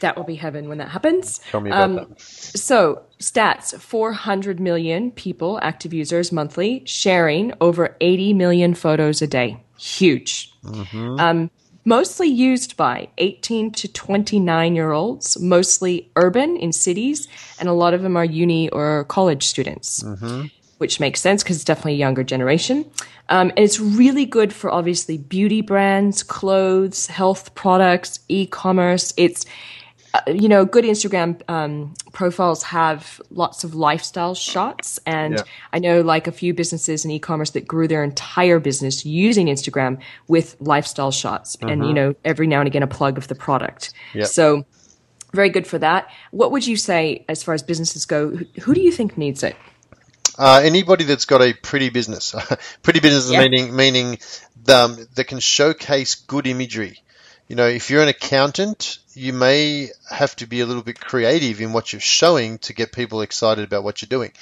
[0.00, 1.40] That will be heaven when that happens.
[1.50, 2.20] Tell me about um, that.
[2.20, 9.62] So, stats 400 million people, active users monthly, sharing over 80 million photos a day.
[9.78, 10.52] Huge.
[10.64, 11.20] Mm-hmm.
[11.20, 11.50] Um,
[11.84, 17.28] mostly used by 18 to 29 year olds, mostly urban in cities,
[17.58, 20.02] and a lot of them are uni or college students.
[20.02, 20.46] Mm-hmm.
[20.78, 22.84] Which makes sense because it's definitely a younger generation.
[23.30, 29.14] Um, and it's really good for obviously beauty brands, clothes, health products, e commerce.
[29.16, 29.46] It's,
[30.26, 34.98] you know, good Instagram um, profiles have lots of lifestyle shots.
[35.06, 35.42] And yeah.
[35.72, 40.00] I know like a few businesses in e-commerce that grew their entire business using Instagram
[40.28, 41.56] with lifestyle shots.
[41.56, 41.68] Mm-hmm.
[41.68, 41.94] And, you mm-hmm.
[41.94, 43.92] know, every now and again, a plug of the product.
[44.14, 44.26] Yep.
[44.26, 44.64] So
[45.32, 46.10] very good for that.
[46.30, 48.30] What would you say as far as businesses go?
[48.62, 49.56] Who, do you think needs it?
[50.38, 52.34] Uh, anybody that's got a pretty business,
[52.82, 53.50] pretty business yep.
[53.50, 54.18] meaning meaning
[54.68, 56.98] um, that can showcase good imagery.
[57.48, 61.60] You know, if you're an accountant, you may have to be a little bit creative
[61.60, 64.32] in what you're showing to get people excited about what you're doing.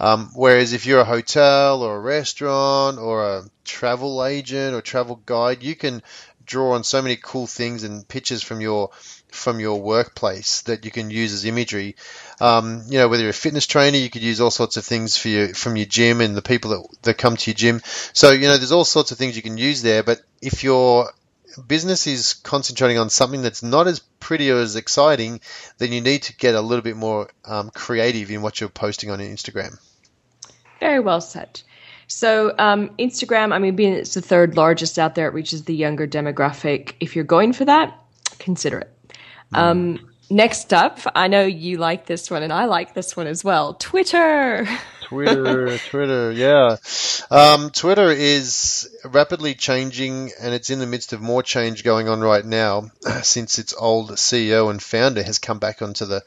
[0.00, 5.20] Um, whereas if you're a hotel or a restaurant or a travel agent or travel
[5.24, 6.02] guide, you can
[6.46, 8.90] draw on so many cool things and pictures from your
[9.30, 11.96] from your workplace that you can use as imagery.
[12.40, 15.16] Um, you know, whether you're a fitness trainer, you could use all sorts of things
[15.16, 17.82] for you from your gym and the people that, that come to your gym.
[18.12, 20.04] So, you know, there's all sorts of things you can use there.
[20.04, 21.10] But if you're
[21.62, 25.40] business is concentrating on something that's not as pretty or as exciting,
[25.78, 29.10] then you need to get a little bit more um, creative in what you're posting
[29.10, 29.78] on Instagram.
[30.80, 31.62] Very well said.
[32.06, 35.74] So um, Instagram, I mean, being it's the third largest out there, it reaches the
[35.74, 36.94] younger demographic.
[37.00, 37.98] If you're going for that,
[38.38, 38.92] consider it.
[39.54, 39.58] Mm.
[39.58, 43.42] Um, next up, I know you like this one, and I like this one as
[43.42, 43.74] well.
[43.74, 44.66] Twitter.
[45.04, 46.76] Twitter, Twitter, yeah.
[47.30, 52.20] Um, Twitter is rapidly changing, and it's in the midst of more change going on
[52.20, 52.90] right now,
[53.22, 56.22] since its old CEO and founder has come back onto the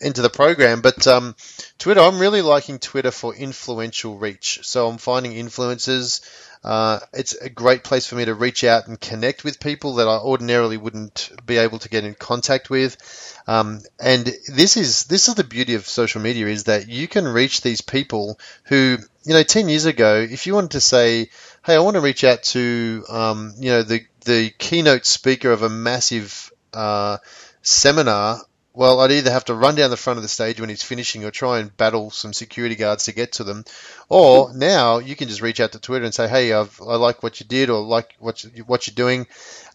[0.00, 0.80] into the program.
[0.80, 1.34] But um,
[1.78, 4.60] Twitter, I'm really liking Twitter for influential reach.
[4.62, 6.20] So I'm finding influencers.
[6.62, 10.08] Uh, it's a great place for me to reach out and connect with people that
[10.08, 12.98] I ordinarily wouldn't be able to get in contact with.
[13.46, 17.26] Um, and this is this is the beauty of social media is that you can
[17.26, 21.30] reach these people who you know ten years ago, if you wanted to say,
[21.64, 25.62] hey, I want to reach out to um, you know the the keynote speaker of
[25.62, 27.16] a massive uh,
[27.62, 28.38] seminar
[28.80, 31.22] well, I'd either have to run down the front of the stage when he's finishing
[31.26, 33.66] or try and battle some security guards to get to them.
[34.08, 37.22] Or now you can just reach out to Twitter and say, hey, I've, i like
[37.22, 39.26] what you did or like what, you, what you're doing.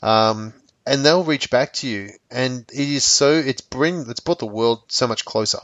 [0.02, 0.56] Um,
[0.88, 2.14] and they'll reach back to you.
[2.32, 5.60] And it is so, it's bring, it's brought the world so much closer.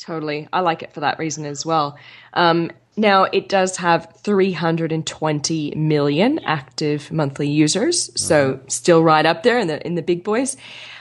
[0.00, 0.48] Totally.
[0.52, 1.96] I like it for that reason as well.
[2.34, 8.68] Um, now, it does have 320 million active monthly users, so mm-hmm.
[8.68, 10.56] still right up there in the in the big boys.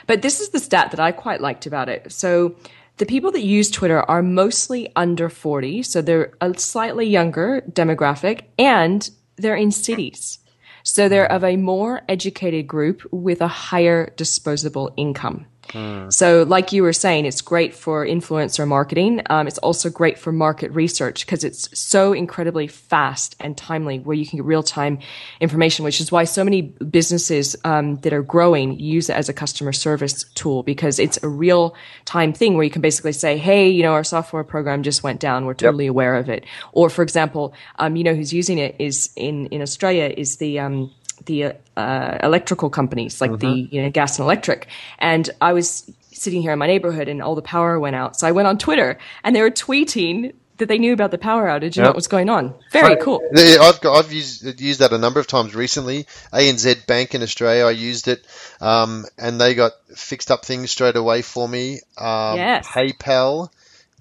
[0.08, 2.12] But this is the stat that I quite liked about it.
[2.12, 2.56] So
[2.98, 8.44] the people that use Twitter are mostly under 40, so they're a slightly younger demographic,
[8.58, 10.40] and they're in cities.
[10.84, 15.46] So they're of a more educated group with a higher disposable income.
[15.70, 16.12] Mm.
[16.12, 19.22] So, like you were saying, it's great for influencer marketing.
[19.30, 24.16] Um, it's also great for market research because it's so incredibly fast and timely where
[24.16, 25.00] you can get real time
[25.40, 29.34] information, which is why so many businesses um, that are growing use it as a
[29.34, 33.70] customer service tool because it's a real time thing where you can basically say, hey,
[33.70, 35.46] you know, our software program just went down.
[35.46, 35.92] We're totally yep.
[35.92, 36.46] aware of it.
[36.72, 40.60] Or, for example, um, you know, who's using it is in, in Australia is the,
[40.60, 40.92] um,
[41.26, 43.48] the uh, electrical companies, like mm-hmm.
[43.48, 44.68] the you know gas and electric.
[45.00, 48.18] And I was sitting here in my neighborhood, and all the power went out.
[48.18, 51.48] So I went on Twitter, and they were tweeting that they knew about the power
[51.48, 51.88] outage and yep.
[51.88, 52.54] what was going on.
[52.72, 53.20] Very cool.
[53.36, 56.06] I've got, I've used used that a number of times recently.
[56.32, 58.24] ANZ Bank in Australia, I used it,
[58.62, 61.80] um, and they got fixed up things straight away for me.
[61.98, 62.68] Um, yes.
[62.68, 63.50] PayPal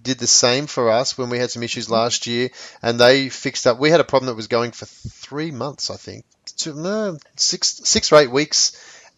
[0.03, 2.51] did the same for us when we had some issues last year,
[2.83, 3.79] and they fixed up.
[3.79, 6.25] We had a problem that was going for three months, I think,
[6.61, 8.73] two, six six or eight weeks,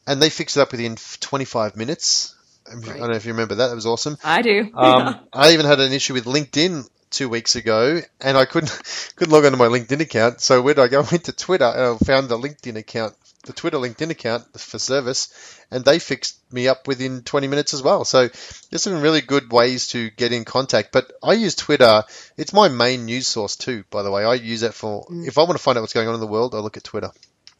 [0.06, 2.34] and they fixed it up within 25 minutes.
[2.68, 2.90] Right.
[2.90, 3.68] I don't know if you remember that.
[3.68, 4.16] That was awesome.
[4.24, 4.70] I do.
[4.74, 8.70] um, I even had an issue with LinkedIn two weeks ago, and I couldn't
[9.16, 10.40] couldn't log onto my LinkedIn account.
[10.40, 11.00] So where did I go?
[11.02, 14.78] I went to Twitter and I found the LinkedIn account, the Twitter LinkedIn account for
[14.78, 18.04] service, and they fixed me up within 20 minutes as well.
[18.04, 18.28] So
[18.70, 20.92] there's some really good ways to get in contact.
[20.92, 22.04] But I use Twitter.
[22.36, 24.24] It's my main news source too, by the way.
[24.24, 25.26] I use it for mm.
[25.26, 26.84] if I want to find out what's going on in the world, I look at
[26.84, 27.10] Twitter.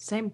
[0.03, 0.33] Same.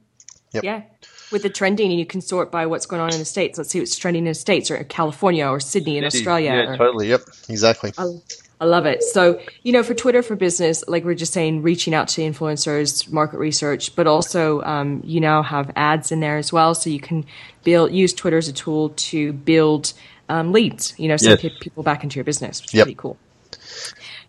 [0.52, 0.64] Yep.
[0.64, 0.82] Yeah
[1.30, 3.68] with the trending and you can sort by what's going on in the states let's
[3.68, 7.06] see what's trending in the states or california or sydney in australia yeah or, totally
[7.06, 8.14] yep exactly I,
[8.60, 9.02] I love it.
[9.02, 13.10] So, you know, for Twitter for business, like we're just saying, reaching out to influencers,
[13.10, 16.74] market research, but also um, you now have ads in there as well.
[16.74, 17.24] So you can
[17.62, 19.92] build, use Twitter as a tool to build
[20.28, 21.52] um, leads, you know, send yes.
[21.60, 22.86] people back into your business, which is yep.
[22.86, 23.16] pretty cool.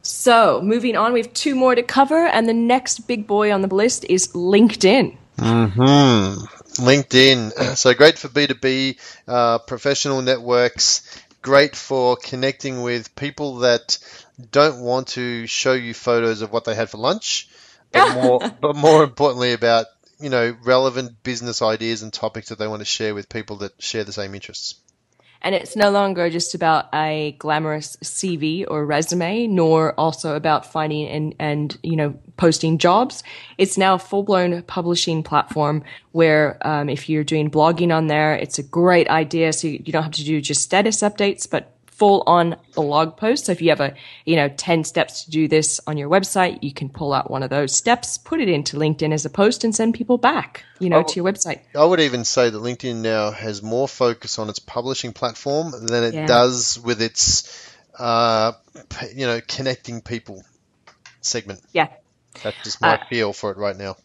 [0.02, 3.62] So, moving on, we have two more to cover, and the next big boy on
[3.62, 5.18] the list is LinkedIn.
[5.40, 6.34] Hmm.
[6.84, 7.76] LinkedIn.
[7.78, 11.02] So great for B2B uh, professional networks
[11.42, 13.98] great for connecting with people that
[14.52, 17.50] don't want to show you photos of what they had for lunch,
[17.92, 19.86] but more, but more importantly about
[20.20, 23.82] you know relevant business ideas and topics that they want to share with people that
[23.82, 24.76] share the same interests.
[25.42, 31.08] And it's no longer just about a glamorous CV or resume, nor also about finding
[31.08, 33.24] and, and, you know, posting jobs.
[33.58, 38.36] It's now a full blown publishing platform where, um, if you're doing blogging on there,
[38.36, 39.54] it's a great idea.
[39.54, 43.46] So you, you don't have to do just status updates, but full on blog post.
[43.46, 43.94] So if you have a,
[44.26, 47.44] you know, 10 steps to do this on your website, you can pull out one
[47.44, 50.90] of those steps, put it into LinkedIn as a post and send people back, you
[50.90, 51.60] know, to your website.
[51.76, 56.06] I would even say that LinkedIn now has more focus on its publishing platform than
[56.06, 56.26] it yeah.
[56.26, 58.54] does with its, uh,
[59.14, 60.44] you know, connecting people
[61.20, 61.62] segment.
[61.74, 61.90] Yeah.
[62.44, 63.98] That's just my uh, feel for it right now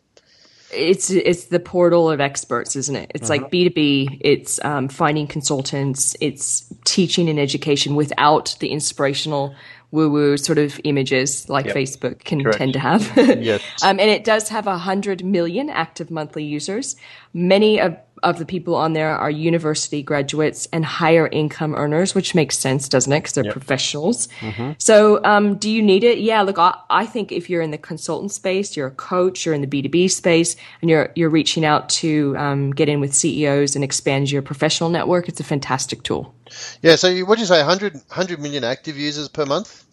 [0.75, 3.13] it's it's the portal of experts, isn't it?
[3.15, 3.43] It's uh-huh.
[3.43, 4.19] like B two B.
[4.21, 6.17] It's um, finding consultants.
[6.21, 9.55] It's teaching and education without the inspirational
[9.91, 11.77] woo woo sort of images like yep.
[11.77, 12.59] Facebook can Correct.
[12.59, 13.13] tend to have.
[13.17, 13.63] yes.
[13.83, 16.97] Um, and it does have a hundred million active monthly users.
[17.33, 22.35] Many of of the people on there are university graduates and higher income earners, which
[22.35, 23.21] makes sense, doesn't it?
[23.21, 23.53] Because they're yep.
[23.53, 24.29] professionals.
[24.41, 24.73] Mm-hmm.
[24.79, 26.19] So, um, do you need it?
[26.19, 26.43] Yeah.
[26.43, 29.61] Look, I, I, think if you're in the consultant space, you're a coach, you're in
[29.61, 33.15] the B two B space, and you're you're reaching out to um, get in with
[33.15, 36.35] CEOs and expand your professional network, it's a fantastic tool.
[36.83, 36.97] Yeah.
[36.97, 37.59] So, what did you say?
[37.59, 39.85] 100, 100 million active users per month?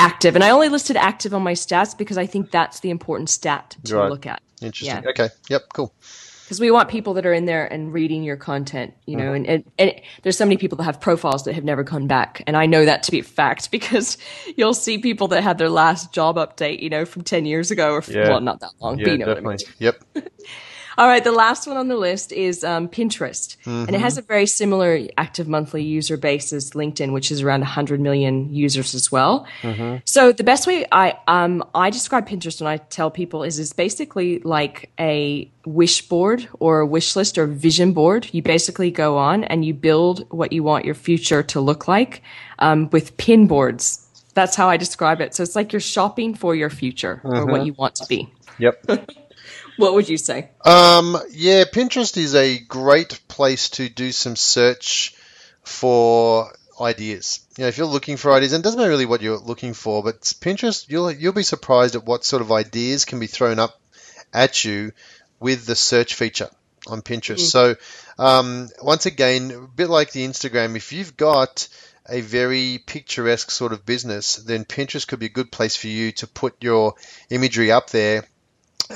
[0.00, 0.34] active.
[0.34, 3.76] And I only listed active on my stats because I think that's the important stat
[3.84, 4.10] to Right.
[4.10, 4.40] look at.
[4.60, 5.02] Interesting.
[5.04, 5.10] Yeah.
[5.10, 5.28] Okay.
[5.48, 5.64] Yep.
[5.74, 5.92] Cool.
[6.50, 9.46] Because we want people that are in there and reading your content you know and,
[9.46, 9.92] and, and
[10.24, 12.84] there's so many people that have profiles that have never come back and i know
[12.84, 14.18] that to be a fact because
[14.56, 17.92] you'll see people that had their last job update you know from 10 years ago
[17.92, 18.30] or Yeah.
[18.30, 19.12] well not that long but Yeah.
[19.12, 19.56] you know what I mean.
[19.58, 19.74] definitely.
[20.16, 20.26] Yep.
[20.98, 23.94] all right the last one on the list is um, pinterest and Mm-hmm.
[23.94, 28.00] it has a very similar active monthly user base as linkedin which is around 100
[28.00, 29.96] million users as well Mm-hmm.
[30.04, 33.72] so the best way I um I describe Pinterest when I tell people is it's
[33.72, 38.28] basically like a wish board or a wish list or vision board.
[38.32, 42.22] You basically go on and you build what you want your future to look like
[42.58, 44.06] um, with pin boards.
[44.34, 45.34] That's how I describe it.
[45.34, 48.28] So it's like you're shopping for your future or what you want to be.
[48.58, 48.84] Yep.
[49.80, 50.50] What would you say?
[50.64, 55.14] Um, yeah, Pinterest is a great place to do some search
[55.62, 57.40] for ideas.
[57.56, 59.72] You know, if you're looking for ideas, and it doesn't matter really what you're looking
[59.72, 63.58] for, but Pinterest, you'll you'll be surprised at what sort of ideas can be thrown
[63.58, 63.80] up
[64.34, 64.92] at you
[65.38, 66.50] with the search feature
[66.86, 67.40] on Pinterest.
[67.40, 67.76] So,
[68.18, 71.68] um, once again, a bit like the Instagram, if you've got
[72.06, 76.12] a very picturesque sort of business, then Pinterest could be a good place for you
[76.12, 76.94] to put your
[77.30, 78.26] imagery up there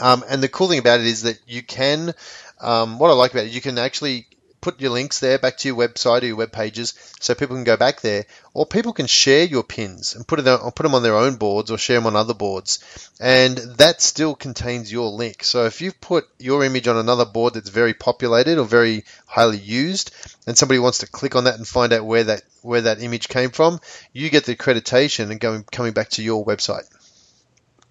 [0.01, 2.15] um, and the cool thing about it is that you can,
[2.61, 4.27] um, what I like about it, you can actually
[4.65, 7.65] put your links there back to your website or your web pages so people can
[7.65, 8.25] go back there,
[8.55, 11.37] or people can share your pins and put it on, put them on their own
[11.37, 12.79] boards or share them on other boards,
[13.21, 15.45] and that still contains your link.
[15.45, 19.59] So if you've put your image on another board that's very populated or very highly
[19.59, 20.13] used,
[20.47, 23.29] and somebody wants to click on that and find out where that where that image
[23.29, 23.81] came from,
[24.15, 26.89] you get the accreditation and going coming back to your website.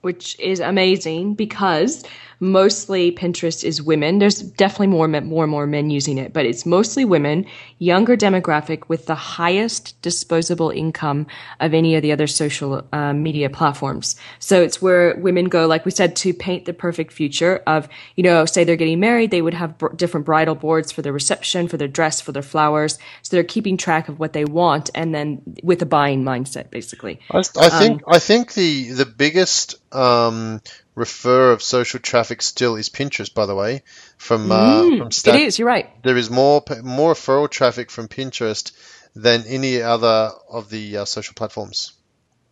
[0.03, 2.03] Which is amazing because
[2.43, 4.19] mostly Pinterest is women.
[4.19, 7.45] There's definitely more men, more and more men using it, but it's mostly women,
[7.79, 11.25] younger demographic with the highest disposable income
[11.61, 14.17] of any of the other social uh, media platforms.
[14.39, 18.23] So it's where women go, like we said, to paint the perfect future of, you
[18.23, 21.69] know, say they're getting married, they would have br- different bridal boards for their reception,
[21.69, 22.99] for their dress, for their flowers.
[23.21, 27.21] So they're keeping track of what they want and then with a buying mindset, basically.
[27.31, 30.61] I, I think I think the the biggest um,
[30.95, 33.33] refer of social traffic still is Pinterest.
[33.33, 33.83] By the way,
[34.17, 35.89] from uh, from It stat, is, you're right.
[36.03, 38.71] there is more more referral traffic from Pinterest
[39.15, 41.93] than any other of the uh, social platforms.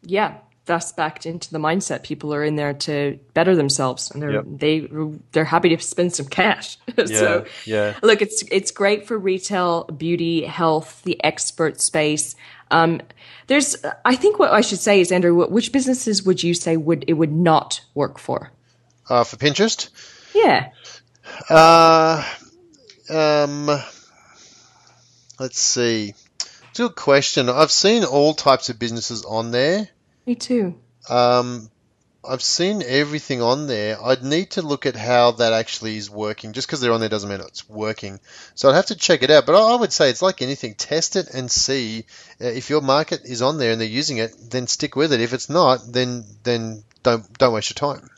[0.03, 2.03] yeah, that's backed into the mindset.
[2.03, 4.43] People are in there to better themselves, and they're Yep.
[4.47, 4.87] they
[5.31, 6.77] they're happy to spend some cash.
[7.05, 7.97] so, yeah.
[8.03, 12.35] look, it's it's great for retail, beauty, health, the expert space.
[12.71, 13.01] Um,
[13.47, 17.05] there's, I think, what I should say is, Andrew, which businesses would you say would
[17.07, 18.51] it would not work for?
[19.09, 19.89] Uh, for Pinterest,
[20.33, 20.69] Yeah,
[21.49, 22.23] uh,
[23.09, 23.65] um,
[25.39, 26.13] let's see.
[26.69, 27.49] It's a good question.
[27.49, 29.89] I've seen all types of businesses on there.
[30.25, 30.75] me too.
[31.09, 31.69] Um,
[32.23, 33.97] I've seen everything on there.
[34.01, 36.53] I'd need to look at how that actually is working.
[36.53, 38.19] Just because they're on there doesn't mean it's working.
[38.53, 39.47] So I'd have to check it out.
[39.47, 40.75] But I would say it's like anything.
[40.75, 42.05] Test it and see
[42.39, 44.35] uh, if your market is on there and they're using it.
[44.51, 45.21] Then stick with it.
[45.21, 48.09] If it's not, then then don't don't waste your time.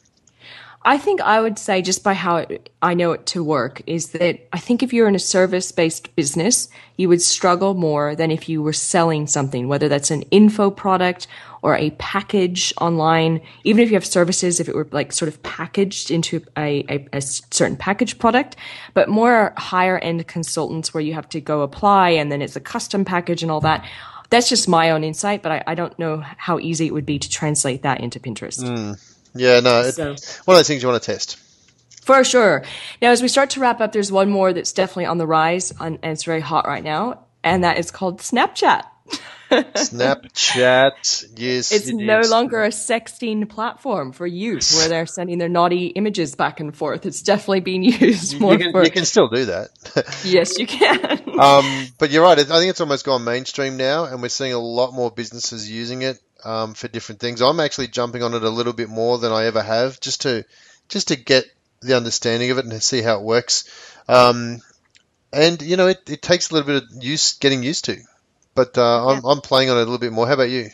[0.85, 4.09] I think I would say, just by how it, I know it to work, is
[4.09, 8.31] that I think if you're in a service based business, you would struggle more than
[8.31, 11.25] if you were selling something, whether that's an info product
[11.63, 13.41] or a package online.
[13.63, 17.07] Even if you have services, if it were like sort of packaged into a, a,
[17.13, 18.57] a certain package product,
[18.93, 22.59] but more higher end consultants where you have to go apply and then it's a
[22.59, 23.83] custom package and all that.
[24.29, 27.17] That's just my own insight, but I, I don't know how easy it would be
[27.17, 28.59] to translate that into Pinterest.
[28.61, 28.99] Mm.
[29.33, 31.37] Yeah, no, it's So- one of those things you want to test.
[32.01, 32.63] For sure.
[33.01, 35.71] Now, as we start to wrap up, there's one more that's definitely on the rise,
[35.79, 38.83] on, and it's very hot right now, and that is called Snapchat.
[39.61, 42.29] Snapchat, yes, It's it no is.
[42.31, 47.05] longer a sexting platform for youth where they're sending their naughty images back and forth.
[47.05, 48.83] It's definitely being used more You can, for.
[48.83, 49.69] you can still do that.
[50.23, 51.21] Yes, you can.
[51.33, 52.37] Um, but you're right.
[52.37, 56.03] I think it's almost gone mainstream now, and we're seeing a lot more businesses using
[56.03, 57.41] it um, for different things.
[57.41, 60.45] I'm actually jumping on it a little bit more than I ever have, just to
[60.89, 61.45] just to get
[61.81, 63.67] the understanding of it and see how it works.
[64.07, 64.61] Um,
[65.31, 67.97] and you know, it, it takes a little bit of use getting used to.
[68.55, 70.27] But uh, I'm, I'm playing on it a little bit more.
[70.27, 70.69] How about you?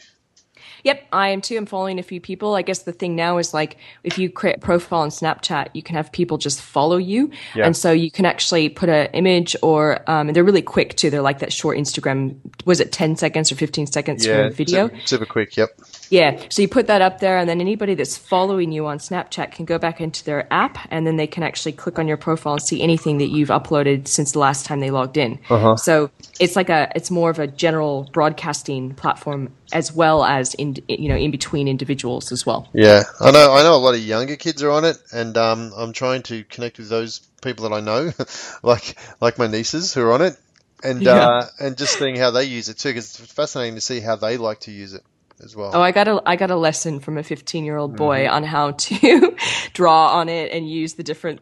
[0.83, 1.57] Yep, I am too.
[1.57, 2.55] I'm following a few people.
[2.55, 5.83] I guess the thing now is like if you create a profile on Snapchat, you
[5.83, 7.65] can have people just follow you, Yeah.
[7.65, 11.09] and so you can actually put an image or um, they're really quick too.
[11.09, 12.37] They're like that short Instagram.
[12.65, 14.87] Was it 10 seconds or 15 seconds for a video?
[14.87, 15.57] super, super quick.
[15.57, 15.69] Yep.
[16.09, 19.51] Yeah, so you put that up there, and then anybody that's following you on Snapchat
[19.51, 22.53] can go back into their app, and then they can actually click on your profile
[22.53, 25.39] and see anything that you've uploaded since the last time they logged in.
[25.49, 25.75] Uh-huh.
[25.75, 30.77] So it's like a, it's more of a general broadcasting platform as well as in,
[30.87, 32.67] you know, in between individuals as well.
[32.73, 33.53] Yeah, I know.
[33.53, 36.43] I know a lot of younger kids are on it, and um, I'm trying to
[36.43, 38.11] connect with those people that I know,
[38.63, 40.37] like like my nieces who are on it,
[40.83, 41.27] and yeah.
[41.27, 44.15] uh, and just seeing how they use it too, because it's fascinating to see how
[44.15, 45.03] they like to use it
[45.43, 45.71] as well.
[45.73, 48.33] Oh, I got a I got a lesson from a 15 year old boy mm-hmm.
[48.33, 49.35] on how to
[49.73, 51.41] draw on it and use the different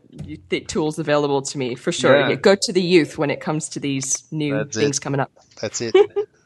[0.67, 2.29] tools available to me for sure.
[2.29, 2.35] Yeah.
[2.35, 5.01] Go to the youth when it comes to these new That's things it.
[5.01, 5.31] coming up.
[5.61, 5.95] That's it.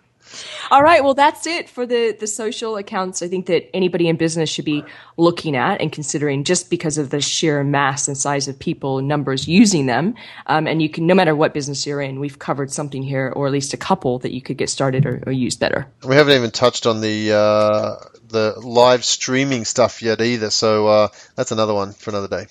[0.69, 1.03] All right.
[1.03, 3.21] Well, that's it for the, the social accounts.
[3.21, 4.83] I think that anybody in business should be
[5.17, 9.07] looking at and considering just because of the sheer mass and size of people and
[9.07, 10.15] numbers using them.
[10.47, 13.47] Um, and you can, no matter what business you're in, we've covered something here or
[13.47, 15.87] at least a couple that you could get started or, or use better.
[16.07, 17.95] We haven't even touched on the, uh,
[18.27, 20.49] the live streaming stuff yet either.
[20.49, 22.47] So, uh, that's another one for another day.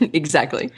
[0.12, 0.70] exactly.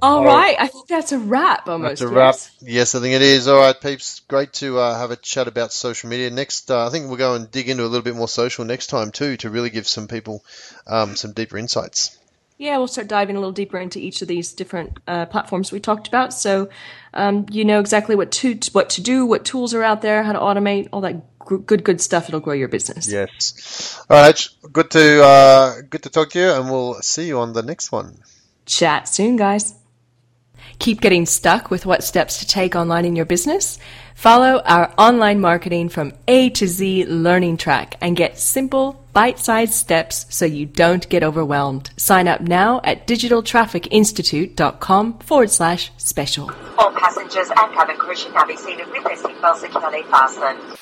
[0.00, 0.56] All right.
[0.58, 2.00] I think that's a wrap almost.
[2.00, 2.34] That's a wrap.
[2.34, 2.56] Yes.
[2.60, 3.48] yes, I think it is.
[3.48, 4.20] All right, peeps.
[4.20, 6.30] Great to uh, have a chat about social media.
[6.30, 8.88] Next, uh, I think we'll go and dig into a little bit more social next
[8.88, 10.44] time too to really give some people
[10.86, 12.16] um, some deeper insights.
[12.58, 15.78] Yeah, we'll start diving a little deeper into each of these different uh, platforms we
[15.78, 16.34] talked about.
[16.34, 16.68] So
[17.14, 20.32] um, you know exactly what to what to do, what tools are out there, how
[20.32, 21.22] to automate, all that
[21.66, 22.28] good good stuff.
[22.28, 23.10] It'll grow your business.
[23.10, 24.04] Yes.
[24.10, 24.48] All right.
[24.72, 27.92] Good to uh, good to talk to you, and we'll see you on the next
[27.92, 28.18] one.
[28.66, 29.77] Chat soon, guys.
[30.78, 33.78] Keep getting stuck with what steps to take online in your business?
[34.14, 39.74] Follow our online marketing from A to Z learning track and get simple, bite sized
[39.74, 41.90] steps so you don't get overwhelmed.
[41.96, 46.50] Sign up now at digitaltrafficinstitute.com forward slash special.
[46.78, 50.78] All passengers and cabin crew should now be seated with their seatbelts securely fastened.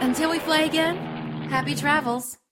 [0.00, 0.96] Until we fly again,
[1.50, 2.36] happy travels.